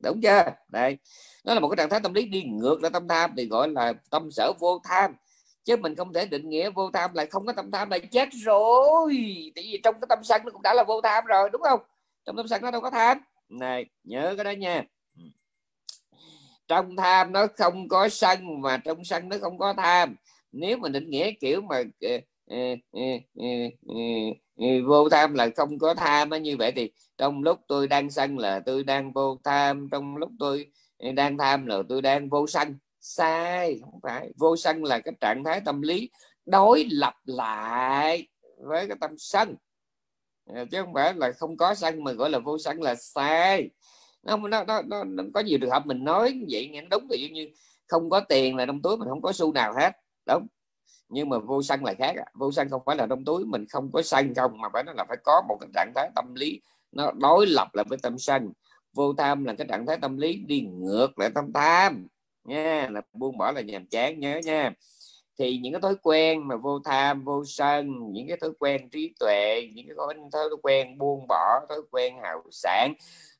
[0.00, 0.44] đúng chưa?
[0.68, 0.98] Đây.
[1.44, 3.68] Nó là một cái trạng thái tâm lý đi ngược lại tâm tham thì gọi
[3.68, 5.14] là tâm sở vô tham.
[5.64, 8.28] Chứ mình không thể định nghĩa vô tham là không có tâm tham là chết
[8.32, 9.14] rồi.
[9.54, 11.80] Tại vì trong cái tâm sân nó cũng đã là vô tham rồi, đúng không?
[12.24, 13.18] Trong tâm sân nó đâu có tham.
[13.48, 14.84] Này, nhớ cái đó nha.
[16.68, 20.16] Trong tham nó không có sân mà trong sân nó không có tham.
[20.52, 22.10] Nếu mà định nghĩa kiểu mà ờ,
[22.50, 22.56] Ừ,
[22.92, 23.00] ừ,
[24.56, 28.38] ừ, vô tham là không có tham như vậy thì trong lúc tôi đang sân
[28.38, 30.66] là tôi đang vô tham trong lúc tôi
[31.14, 32.78] đang tham là tôi đang vô sân.
[33.00, 36.10] Sai không phải vô sân là cái trạng thái tâm lý
[36.46, 38.28] đối lập lại
[38.58, 39.54] với cái tâm sân.
[40.46, 43.70] Chứ không phải là không có sân mà gọi là vô sân là sai.
[44.22, 47.22] Nó nó, nó, nó, nó có nhiều trường hợp mình nói vậy nghe đúng ví
[47.22, 47.48] dụ như
[47.86, 49.92] không có tiền là trong túi mình không có xu nào hết
[50.26, 50.46] đúng
[51.10, 53.90] nhưng mà vô sân là khác vô sân không phải là trong túi mình không
[53.92, 56.60] có sân không mà phải nó là phải có một cái trạng thái tâm lý
[56.92, 58.52] nó đối lập lại với tâm sân
[58.92, 62.06] vô tham là cái trạng thái tâm lý đi ngược lại tâm tham
[62.44, 64.72] nha là buông bỏ là nhàm chán nhớ nha.
[65.38, 69.14] Thì những cái thói quen mà vô tham vô sân những cái thói quen trí
[69.20, 72.94] tuệ những cái thói quen buông bỏ thói quen hào sản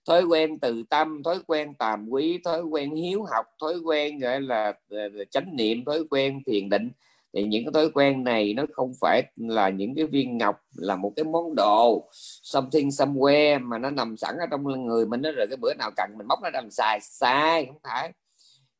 [0.07, 4.41] thói quen từ tâm thói quen tàm quý thói quen hiếu học thói quen gọi
[4.41, 6.91] là, là chánh niệm thói quen thiền định
[7.35, 10.97] thì những cái thói quen này nó không phải là những cái viên ngọc là
[10.97, 12.09] một cái món đồ
[12.43, 15.91] something somewhere mà nó nằm sẵn ở trong người mình nó rồi cái bữa nào
[15.97, 16.99] cần mình móc nó ra làm xài.
[17.01, 18.13] Sai không phải.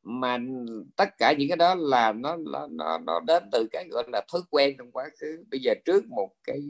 [0.03, 0.37] Mà
[0.95, 4.21] tất cả những cái đó là nó nó nó, nó đến từ cái gọi là
[4.31, 5.43] thói quen trong quá khứ.
[5.51, 6.61] Bây giờ trước một cái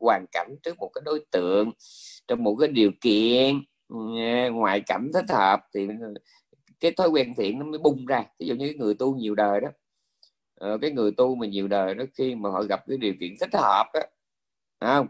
[0.00, 1.70] hoàn cảnh trước một cái đối tượng
[2.28, 3.96] trong một cái điều kiện ừ,
[4.52, 5.88] ngoại cảnh thích hợp thì
[6.80, 8.24] cái thói quen thiện nó mới bung ra.
[8.38, 9.68] Ví dụ như người tu nhiều đời đó
[10.60, 13.34] Ờ, cái người tu mà nhiều đời đó khi mà họ gặp cái điều kiện
[13.40, 14.00] thích hợp á,
[14.80, 15.06] không?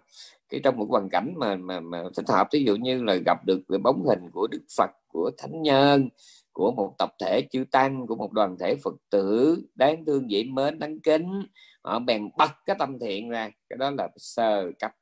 [0.49, 3.39] Cái trong một hoàn cảnh mà mà, mà thích hợp ví dụ như là gặp
[3.47, 6.09] được cái bóng hình của đức phật của thánh nhân
[6.53, 10.45] của một tập thể chư tăng của một đoàn thể phật tử đáng thương dễ
[10.45, 11.43] mến đáng kính
[11.83, 13.51] họ bèn bật cái tâm thiện ra.
[13.69, 14.93] Cái đó là sơ cấp.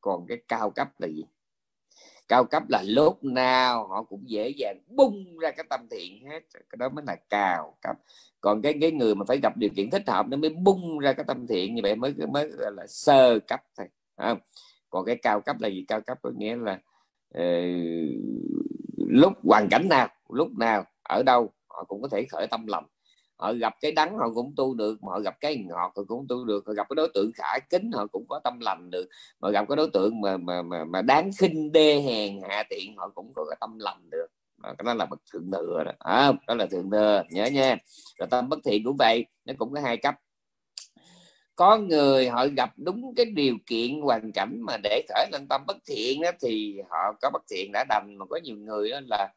[0.00, 1.24] Còn cái cao cấp là gì?
[2.30, 6.40] Cao cấp là lúc nào họ cũng dễ dàng bung ra cái tâm thiện hết.
[6.52, 7.96] Cái đó mới là cao cấp.
[8.40, 11.12] Còn cái cái người mà phải gặp điều kiện thích hợp nó mới bung ra
[11.12, 14.38] cái tâm thiện như vậy mới mới gọi là sơ cấp thôi không?
[14.90, 15.84] còn cái cao cấp là gì?
[15.88, 16.78] Cao cấp có nghĩa là
[17.38, 18.10] uh,
[19.08, 22.84] lúc hoàn cảnh nào lúc nào ở đâu họ cũng có thể khởi tâm lòng
[23.40, 26.26] họ gặp cái đắng họ cũng tu được mà họ gặp cái ngọt họ cũng
[26.28, 26.66] tu được.
[26.66, 29.08] Họ gặp cái đối tượng khả kính họ cũng có tâm lành được.
[29.40, 32.96] Mà gặp cái đối tượng mà mà mà, mà đáng khinh đê hèn hạ tiện
[32.96, 34.26] họ cũng có cái tâm lành được.
[34.62, 35.92] Cái đó là bậc thượng thừa đó.
[35.98, 37.76] À, đó là thượng thừa nhớ nha.
[38.18, 40.14] Rồi tâm bất thiện cũng vậy nó cũng có hai cấp.
[41.56, 45.62] Có người họ gặp đúng cái điều kiện hoàn cảnh mà để khởi lên tâm
[45.66, 48.16] bất thiện đó, thì họ có bất thiện đã đành.
[48.18, 49.32] Mà có nhiều người đó là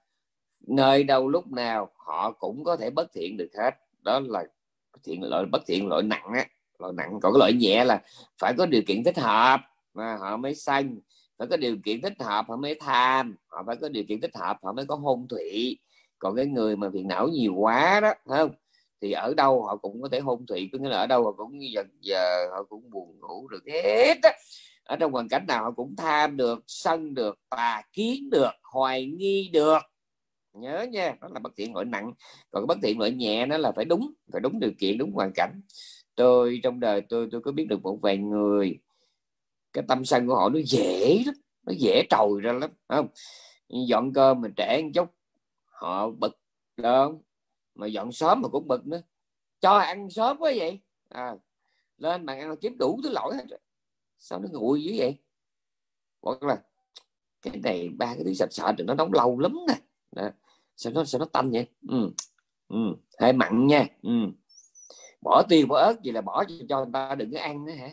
[0.67, 3.71] nơi đâu lúc nào họ cũng có thể bất thiện được hết
[4.03, 4.43] đó là
[5.03, 6.45] thiện loại bất thiện loại nặng á
[6.79, 7.19] loại nặng.
[7.21, 8.01] Còn cái loại nhẹ là
[8.39, 9.61] phải có điều kiện thích hợp
[9.93, 10.99] mà họ mới sanh,
[11.37, 14.35] phải có điều kiện thích hợp họ mới tham, họ phải có điều kiện thích
[14.35, 15.79] hợp họ mới có hôn thủy.
[16.19, 18.51] Còn cái người mà phiền não nhiều quá đó không?
[19.01, 21.31] Thì ở đâu họ cũng có thể hôn thủy, có nghĩa là ở đâu họ
[21.31, 24.31] cũng giờ giờ họ cũng buồn ngủ được hết á.
[24.83, 29.05] Ở trong hoàn cảnh nào họ cũng tham được, sân được, tà kiến được, hoài
[29.05, 29.79] nghi được
[30.53, 32.13] nhớ nha đó là bất thiện loại nặng.
[32.51, 35.31] Còn bất thiện loại nhẹ nó là phải đúng phải đúng điều kiện đúng hoàn
[35.35, 35.61] cảnh.
[36.15, 38.79] Tôi trong đời tôi tôi có biết được một vài người
[39.73, 43.07] cái tâm sân của họ nó dễ lắm nó dễ trồi ra lắm không?
[43.87, 45.09] Dọn cơm mình trẻ một chút
[45.65, 46.39] họ bực
[46.77, 47.21] đơn
[47.75, 49.01] mà dọn sớm mà cũng bực nữa.
[49.61, 50.79] Cho ăn sớm quá vậy.
[51.09, 51.35] À,
[51.97, 53.59] lên bàn ăn kiếm đủ thứ lỗi hết rồi.
[54.19, 55.17] Sao nó nguội dữ vậy?
[56.21, 56.61] Hoặc là
[57.41, 59.75] cái này ba cái thứ sạch sợ thì nó nóng lâu lắm nè.
[60.11, 60.29] Đó
[60.75, 61.67] sao nó sao nó tanh vậy?
[61.89, 62.11] Ừ.
[62.67, 62.77] Ừ.
[63.19, 63.87] hơi mặn nha.
[64.01, 64.09] Ừ.
[65.21, 67.73] bỏ tiêu bỏ ớt gì là bỏ cho, cho người ta đừng có ăn nữa
[67.73, 67.89] hả?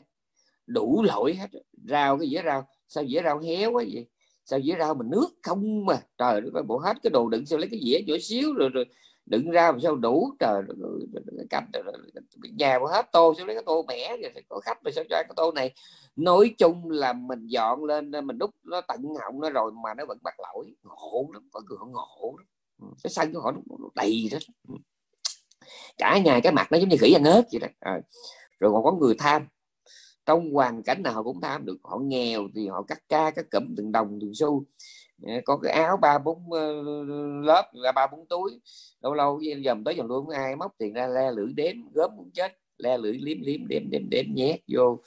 [0.66, 1.46] Đủ lỗi hết.
[1.88, 2.68] Rau cái dĩa rau.
[2.88, 4.06] Sao dĩa rau héo quá vậy?
[4.44, 6.00] Sao dĩa rau mà nước không mà?
[6.18, 8.84] Trời ơi bộ hết cái đồ đựng sao lấy cái dĩa nhỏ xíu rồi rồi
[9.26, 10.32] đựng ra mà sao đủ?
[10.38, 10.62] Trời
[11.50, 11.64] cách
[12.42, 15.16] nhà mà hết tô sao lấy cái tô mẻ rồi có khách mà sao cho
[15.22, 15.74] cái tô này?
[16.16, 20.04] Nói chung là mình dọn lên mình đúc nó tận họng nó rồi mà nó
[20.08, 20.74] vẫn bắt lỗi.
[20.82, 22.46] Ngộ lắm có người ngộ lắm
[23.02, 24.38] cái sân của họ nó đầy đó
[25.98, 27.68] cả nhà cái mặt nó giống như khỉ anh ếch vậy đó.
[27.80, 28.00] À.
[28.60, 29.46] rồi còn có người tham.
[30.26, 31.76] Trong hoàn cảnh nào họ cũng tham được.
[31.82, 34.64] Họ nghèo thì họ cắt ca, cắt cụm từng đồng, từng xu.
[35.44, 36.82] Có cái áo ba, bốn ờ,
[37.44, 38.60] lớp là ba, bốn túi.
[39.02, 42.30] Lâu lâu dầm tới dầm luôn ai móc tiền ra, le lưỡi đếm, gớm muốn
[42.34, 42.52] chết.
[42.78, 44.98] Le lưỡi liếm liếm, đếm đếm đếm, nhét vô.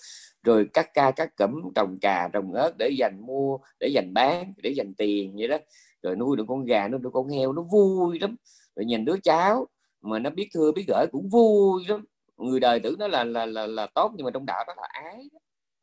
[0.44, 4.54] Rồi cắt ca, cắt cẩm trồng cà, trồng ớt để dành mua, để dành bán,
[4.58, 5.58] để dành tiền vậy đó
[6.04, 8.36] rồi nuôi được con gà nuôi được con heo nó vui lắm.
[8.76, 9.68] Rồi nhìn đứa cháu
[10.02, 12.06] mà nó biết thưa biết gửi cũng vui lắm.
[12.38, 14.88] Người đời tưởng nó là là là, là tốt nhưng mà trong đạo đó là
[14.92, 15.30] ái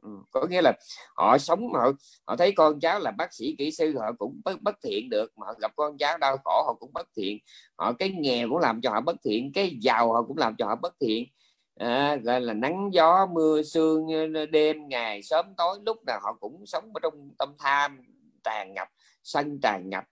[0.03, 0.09] ừ.
[0.31, 0.73] có nghĩa là
[1.17, 1.93] họ sống họ
[2.27, 5.33] họ thấy con cháu là bác sĩ kỹ sư họ cũng bất, bất thiện được
[5.37, 7.39] mà họ gặp con cháu đau khổ họ cũng bất thiện.
[7.77, 10.67] Họ cái nghèo cũng làm cho họ bất thiện cái giàu họ cũng làm cho
[10.67, 11.25] họ bất thiện.
[11.77, 14.07] À, gọi là nắng gió mưa sương
[14.51, 17.99] đêm ngày sớm tối lúc nào họ cũng sống ở trong tâm tham
[18.43, 18.89] tàn ngập
[19.23, 20.05] sân tràn ngập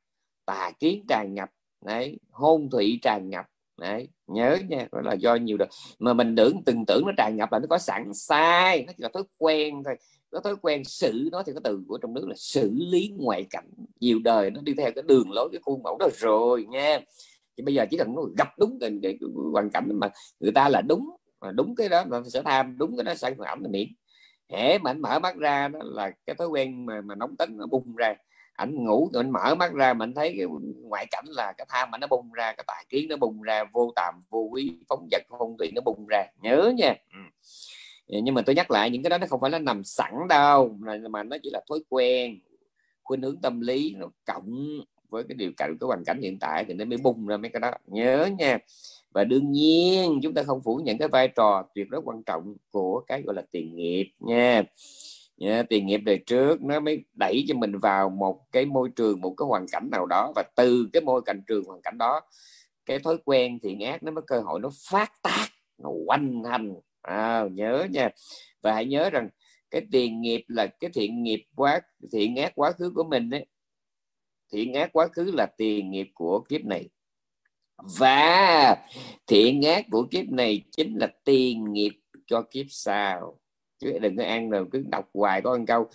[0.46, 1.48] tà kiến tràn ngập
[1.84, 3.46] đấy hôn thủy tràn ngập
[3.80, 5.68] đấy nhớ nha đó là do nhiều đời.
[5.98, 9.02] Mà mình tưởng từng tưởng nó tràn ngập là nó có sẵn sai nó chỉ
[9.02, 9.94] là thói quen thôi.
[10.30, 13.46] Có thói quen xử nó thì cái từ của trong nước là xử lý ngoại
[13.50, 13.70] cảnh.
[14.00, 17.00] Nhiều đời nó đi theo cái đường lối cái khuôn mẫu đó rồi nha.
[17.56, 20.52] Thì bây giờ chỉ cần nó gặp đúng cái, cái, cái hoàn cảnh mà người
[20.52, 23.62] ta là đúng mà đúng cái đó là sẽ tham đúng cái đó sản phẩm
[23.62, 23.88] là miễn
[24.48, 27.56] hễ mà anh mở mắt ra đó là cái thói quen mà mà nóng tính
[27.56, 28.14] nó bung ra
[28.58, 30.46] ảnh ngủ, rồi anh mở mắt ra mình thấy cái
[30.82, 33.64] ngoại cảnh là cái tham mà nó bung ra, cái tài kiến nó bung ra,
[33.72, 36.26] vô tàm, vô quý, phóng vật phong thủy nó bung ra.
[36.42, 36.94] Nhớ nha.
[37.12, 37.18] Ừ.
[38.08, 40.12] Ờ, nhưng mà tôi nhắc lại, những cái đó nó không phải nó nằm sẵn
[40.28, 40.76] đâu,
[41.10, 42.38] mà nó chỉ là thói quen,
[43.02, 46.64] khuynh hướng tâm lý nó cộng với cái điều kiện cái hoàn cảnh hiện tại
[46.68, 47.70] thì nó mới bung ra mấy cái đó.
[47.86, 48.58] Nhớ nha.
[49.12, 52.54] Và đương nhiên, chúng ta không phủ nhận cái vai trò tuyệt đối quan trọng
[52.70, 54.62] của cái, gọi là tiền nghiệp nha
[55.40, 59.20] yeah, tiền nghiệp đời trước nó mới đẩy cho mình vào một cái môi trường
[59.20, 60.32] một cái hoàn cảnh nào đó.
[60.36, 62.20] Và từ cái môi cảnh trường hoàn cảnh đó
[62.86, 66.74] cái thói quen thiện ác nó mới cơ hội nó phát tác nó quanh hành.
[67.02, 68.10] À, nhớ nha.
[68.62, 69.28] Và hãy nhớ rằng
[69.70, 71.80] cái tiền nghiệp là cái thiện nghiệp quá
[72.12, 73.46] thiện ác quá khứ của mình đấy
[74.52, 76.88] thiện ác quá khứ là tiền nghiệp của kiếp này.
[77.98, 78.76] Và
[79.26, 83.40] thiện ác của kiếp này chính là tiền nghiệp cho kiếp sau
[83.78, 85.88] chứ đừng có ăn rồi cứ đọc hoài có một câu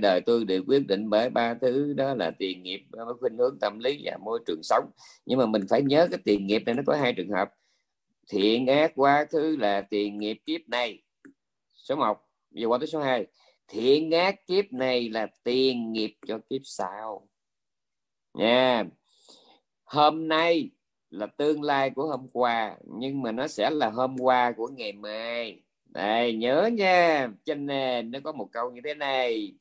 [0.00, 2.82] đời tôi được quyết định bởi ba thứ, đó là tiền nghiệp
[3.20, 4.90] khuynh hướng tâm lý và môi trường sống.
[5.26, 7.50] Nhưng mà mình phải nhớ cái tiền nghiệp này nó có hai trường hợp.
[8.28, 11.02] Thiện ác quá khứ là tiền nghiệp kiếp này,
[11.74, 12.18] số 1
[12.50, 13.26] giờ qua tới số 2
[13.68, 17.28] thiện ác kiếp này là tiền nghiệp cho kiếp sau.
[18.34, 18.84] Nha.
[19.84, 20.70] Hôm nay
[21.10, 24.92] là tương lai của hôm qua, nhưng mà nó sẽ là hôm qua của ngày
[24.92, 25.62] mai
[25.96, 29.54] đây nhớ nha cho nên nó có một câu như thế này.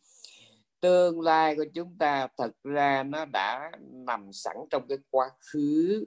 [0.81, 6.05] Tương lai của chúng ta thật ra nó đã nằm sẵn trong cái quá khứ.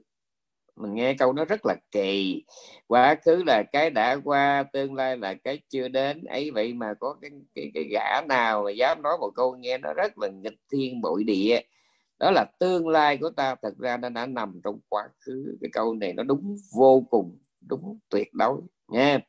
[0.75, 2.43] Mình nghe câu nó rất là kỳ.
[2.87, 6.23] Quá khứ là cái đã qua tương lai là cái chưa đến.
[6.23, 9.77] Ấy vậy mà có cái cái, cái gã nào mà dám nói một câu nghe
[9.77, 11.59] nó rất là nghịch thiên bội địa.
[12.19, 15.57] Đó là tương lai của ta thật ra nó đã nằm trong quá khứ.
[15.61, 17.37] Cái câu này nó đúng vô cùng
[17.69, 19.19] đúng tuyệt đối nha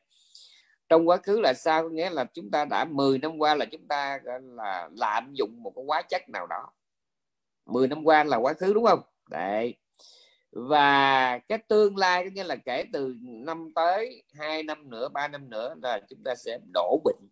[0.91, 1.89] trong quá khứ là sao?
[1.89, 5.73] Nghĩa là chúng ta đã 10 năm qua là chúng ta là, lạm dụng một
[5.75, 6.71] cái hóa chất nào đó.
[7.65, 9.01] 10 năm qua là quá khứ, đúng không?
[9.29, 9.75] Đấy.
[10.51, 15.27] Và cái tương lai, có nghĩa là kể từ năm tới, hai năm nữa, ba
[15.27, 17.29] năm nữa là chúng ta sẽ đổ bệnh.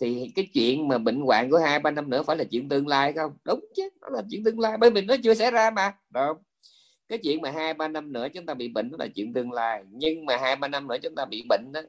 [0.00, 2.88] Thì cái chuyện mà bệnh hoạn của hai, ba năm nữa phải là chuyện tương
[2.88, 3.36] lai, không?
[3.44, 6.38] Đúng chứ, nó là chuyện tương lai, bởi vì nó chưa xảy ra mà, đúng
[7.08, 9.52] cái chuyện mà hai, ba năm nữa chúng ta bị bệnh đó là chuyện tương
[9.52, 9.84] lai.
[9.90, 11.80] Nhưng mà hai, ba năm nữa chúng ta bị bệnh đó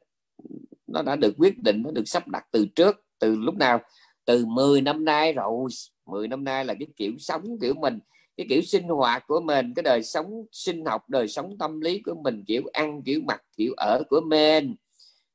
[0.92, 3.80] nó đã được quyết định, nó được sắp đặt từ trước, từ lúc nào?
[4.24, 5.68] Từ 10 năm nay rồi.
[6.06, 7.98] 10 năm nay là cái kiểu sống kiểu mình,
[8.36, 12.02] cái kiểu sinh hoạt của mình, cái đời sống sinh học, đời sống tâm lý
[12.02, 14.74] của mình, kiểu ăn, kiểu mặc, kiểu ở của mình.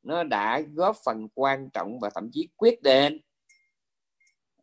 [0.03, 3.17] Nó đã góp phần quan trọng và thậm chí quyết định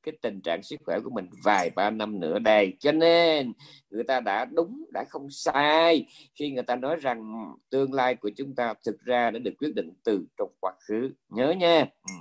[0.02, 2.76] cái tình trạng sức khỏe của mình vài ba năm nữa đây.
[2.80, 3.52] Cho nên,
[3.90, 8.30] người ta đã đúng, đã không sai khi người ta nói rằng tương lai của
[8.36, 11.10] chúng ta thực ra đã được quyết định từ trong quá khứ.
[11.28, 11.80] Nhớ nha.
[11.80, 12.14] Ừ.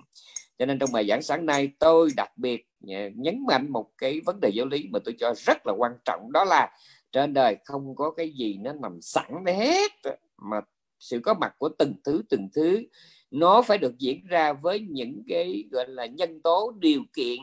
[0.59, 2.67] Cho nên trong bài giảng sáng nay, tôi đặc biệt
[3.15, 6.31] nhấn mạnh một cái vấn đề giáo lý mà tôi cho rất là quan trọng,
[6.31, 6.77] đó là
[7.11, 9.91] trên đời không có cái gì nó nằm sẵn hết
[10.37, 10.61] mà
[10.99, 12.83] sự có mặt của từng thứ từng thứ.
[13.31, 17.37] Nó phải được diễn ra với những cái, gọi là, nhân tố, điều kiện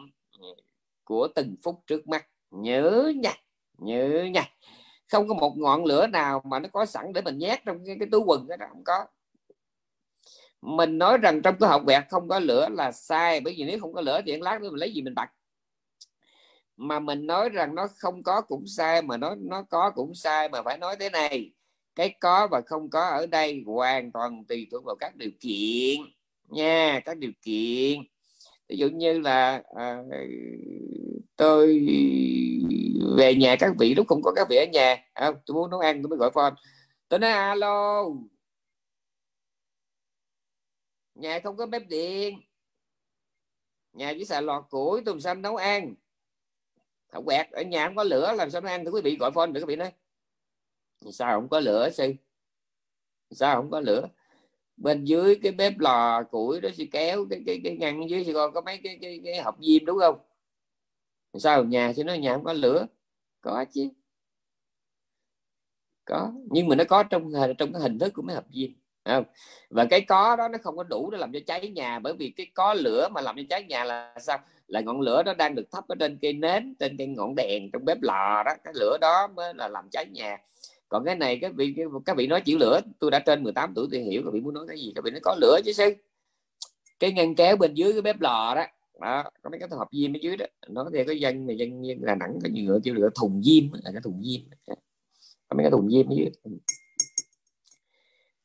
[1.05, 2.29] của từng phút trước mắt.
[2.51, 3.35] Nhớ nha
[3.79, 4.51] nhớ nha.
[5.13, 7.97] Không có một ngọn lửa nào mà nó có sẵn để mình nhét trong cái,
[8.01, 9.07] cái túi quần đó không có.
[10.63, 13.79] Mình nói rằng trong cái học vẹt không có lửa là sai bởi vì nếu
[13.81, 15.29] không có lửa thì lát nữa mình lấy gì mình bật
[16.79, 20.49] mà mình nói rằng nó không có cũng sai mà nó nó có cũng sai
[20.49, 21.53] mà phải nói thế này.
[21.95, 26.01] Cái có và không có ở đây hoàn toàn tùy thuộc vào các điều kiện
[26.49, 27.99] nha các điều kiện
[28.69, 30.03] ví dụ như là à,
[31.37, 31.87] tôi
[33.17, 34.97] về nhà các vị lúc không có các vị ở nhà.
[35.13, 36.55] À, tôi muốn nấu ăn tôi mới gọi phone.
[37.09, 38.05] Tôi nói alo.
[41.15, 42.41] Nhà không có bếp điện.
[43.93, 45.95] Nhà chỉ xài lò củi tôi làm sao nấu ăn?
[47.09, 48.85] Không quẹt ở nhà không có lửa làm sao nấu ăn?
[48.85, 49.93] Thì quý vị gọi phone được quý vị nói.
[51.13, 52.15] Sao không có lửa sư?
[53.31, 54.09] Sao không có lửa?
[54.79, 58.33] Bên dưới cái bếp lò củi đó sẽ kéo cái cái cái ngăn dưới sẽ
[58.33, 60.19] còn có mấy cái cái cái hộp diêm đúng không?
[61.35, 62.87] Sao nhà thì nói nhà không có lửa?
[63.41, 63.89] Có chứ.
[66.05, 66.33] Có.
[66.51, 68.71] Nhưng mà nó có trong trong cái hình thức của mấy hộp diêm
[69.05, 69.25] không?
[69.71, 72.31] và cái có đó nó không có đủ để làm cho cháy nhà, bởi vì
[72.37, 74.39] cái có lửa mà làm cho cháy nhà là sao?
[74.69, 77.71] Là ngọn lửa nó đang được thắp ở trên cây nến, trên cây ngọn đèn
[77.73, 78.53] trong bếp lò đó.
[78.65, 80.39] Cái lửa đó mới là làm cháy nhà
[80.89, 81.75] còn cái này các vị
[82.05, 84.55] các vị nói chịu lửa tôi đã trên 18 tuổi tôi hiểu các vị muốn
[84.55, 85.95] nói cái gì các vị nói có lửa chứ sư.
[86.99, 88.65] Cái ngăn kéo bên dưới cái bếp lò đó
[89.01, 90.47] đó có mấy cái hộp diêm ở dưới đó.
[90.69, 93.65] Nó thì có dân này dân, dân là nặng cái nhựa kêu lửa thùng diêm
[93.73, 94.41] là cái thùng diêm
[95.49, 96.31] có mấy cái thùng diêm ở dưới.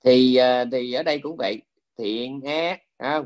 [0.04, 1.62] Thì à, thì ở đây cũng vậy
[1.98, 3.26] thiện ác không?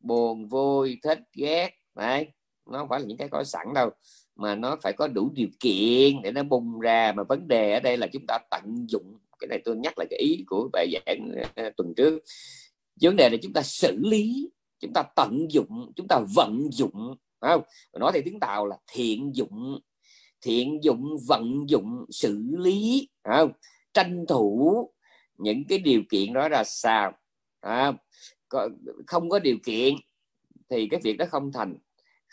[0.00, 2.28] Buồn vui thích ghét đấy.
[2.66, 3.90] Nó không phải là những cái có sẵn đâu
[4.36, 7.12] mà nó phải có đủ điều kiện để nó bung ra.
[7.16, 10.06] Mà vấn đề ở đây là chúng ta tận dụng, cái này tôi nhắc lại
[10.10, 12.22] cái ý của bài giảng ờ, tuần trước.
[13.00, 14.50] Vấn đề là chúng ta xử lý,
[14.80, 17.62] chúng ta tận dụng, chúng ta vận dụng không?
[17.92, 19.80] Nói theo tiếng tàu là thiện dụng
[20.40, 23.52] thiện dụng, vận dụng, xử lý không?
[23.94, 24.90] Tranh thủ
[25.38, 27.12] những cái điều kiện đó là sao
[29.06, 29.94] không có điều kiện
[30.70, 31.76] thì cái việc đó không thành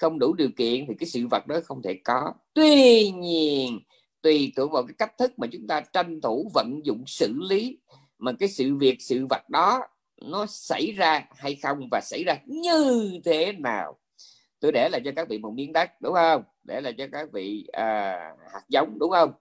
[0.02, 2.34] không đủ điều kiện thì cái sự vật đó không thể có.
[2.54, 3.80] Tuy nhiên
[4.22, 7.80] tùy thuộc vào cái cách thức mà chúng ta tranh thủ vận dụng xử lý
[8.18, 9.82] mà cái sự việc sự vật đó
[10.22, 13.98] nó xảy ra hay không và xảy ra như thế nào.
[14.60, 16.44] Tôi để lại cho các vị một miếng đất đúng không?
[16.64, 18.14] Để lại cho các vị à,
[18.54, 19.32] hạt giống đúng không?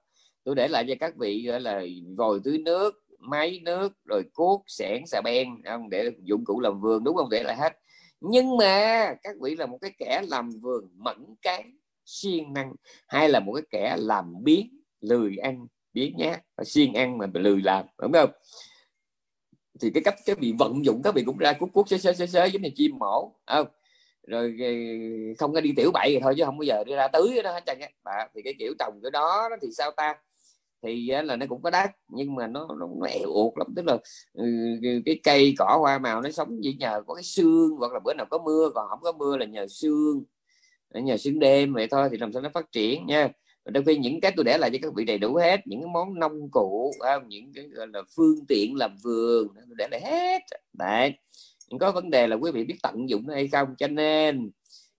[0.44, 1.82] Tôi để lại cho các vị gọi là
[2.16, 6.80] vòi tưới nước máy nước rồi cuốc xẻng xà beng không để dụng cụ làm
[6.80, 7.30] vườn đúng không?
[7.30, 7.78] Để lại hết
[8.20, 11.64] nhưng mà các vị là một cái kẻ làm vườn mẫn cái
[12.04, 12.72] siêng năng,
[13.08, 16.40] hay là một cái kẻ làm biến lười ăn biến nhát.
[16.56, 18.30] Và siêng ăn mà lười làm, đúng không?
[19.80, 22.12] Thì cái cách, cái bị vận dụng các vị cũng ra cuốc cuốc xế xế
[22.12, 23.66] xế xế, giống như chim mổ, không?
[24.26, 24.68] Rồi ờ,
[25.38, 27.52] không có đi tiểu bậy thì thôi, chứ không bao giờ đi ra tưới đó,
[27.52, 28.28] hết trơn á.
[28.34, 30.14] Thì cái kiểu trồng cái đó thì sao ta?
[30.82, 33.66] Thì à, là nó cũng có đắt nhưng mà nó nó mẹ uột lắm.
[33.76, 33.98] Tức là
[34.32, 34.44] ừ,
[34.82, 38.00] ừ, cái cây cỏ hoa màu nó sống chỉ nhờ có cái xương hoặc là
[38.04, 40.24] bữa nào có mưa, còn không có mưa là nhờ xương
[40.90, 43.28] à, nhờ xương đêm vậy thôi thì làm sao nó phát triển nha.
[43.64, 45.90] Đôi khi những cái tôi để lại cho các vị đầy đủ hết, những cái
[45.92, 50.00] món nông cụ à, những cái, gọi là, phương tiện làm vườn tôi để lại
[50.04, 50.42] hết.
[50.72, 51.12] Đấy.
[51.80, 54.50] Có vấn đề là quý vị biết tận dụng hay không, cho nên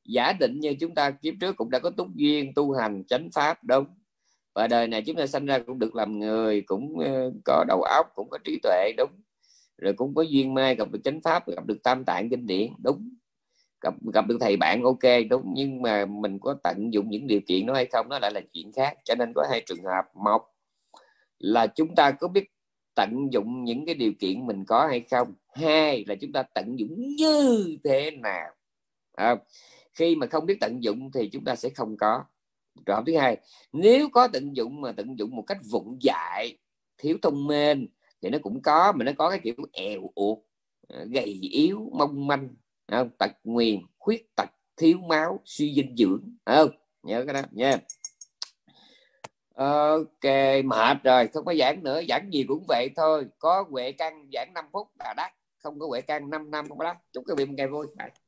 [0.06, 3.30] giả định như chúng ta kiếp trước cũng đã có túc duyên tu hành chánh
[3.34, 3.86] pháp, đúng
[4.54, 7.82] và đời này chúng ta sinh ra cũng được làm người cũng ờ, có đầu
[7.82, 9.12] óc cũng có trí tuệ đúng.
[9.78, 12.72] Rồi cũng có duyên may gặp được chánh pháp gặp được tam tạng kinh điển
[12.84, 13.10] đúng.
[13.82, 15.54] Gặp gặp được thầy bạn ok đúng.
[15.56, 18.42] Nhưng mà mình có tận dụng những điều kiện đó hay không nó lại là
[18.54, 18.98] chuyện khác.
[19.06, 20.06] Cho nên có hai trường hợp.
[20.16, 20.42] Một
[21.40, 22.52] là chúng ta có biết
[22.96, 25.34] tận dụng những cái điều kiện mình có hay không?
[25.54, 28.50] Hai là chúng ta tận dụng như thế nào?
[29.16, 29.36] À,
[29.94, 32.24] khi mà không biết tận dụng thì chúng ta sẽ không có
[32.86, 33.38] trường hợp thứ hai,
[33.74, 36.58] nếu có tận dụng mà tận dụng một cách vụng dại,
[36.98, 37.88] thiếu thông minh,
[38.22, 40.38] thì nó cũng có, mà nó có cái kiểu èo uột
[40.88, 42.50] ờ, gầy yếu, mong manh
[42.92, 43.10] không?
[43.20, 46.70] tật nguyền, khuyết tật, thiếu máu, suy dinh dưỡng không?
[47.04, 47.78] Nhớ cái đó, nha.
[49.56, 50.24] Ok,
[50.66, 53.26] mệt rồi, không có giảng nữa, giảng gì cũng vậy thôi.
[53.40, 56.78] Có huệ căn giảng 5 phút là đắt, không có huệ căn 5 năm không
[56.78, 56.98] có đắt.
[57.14, 57.88] Chúc các vị một ngày vui.
[57.98, 58.21] Bye.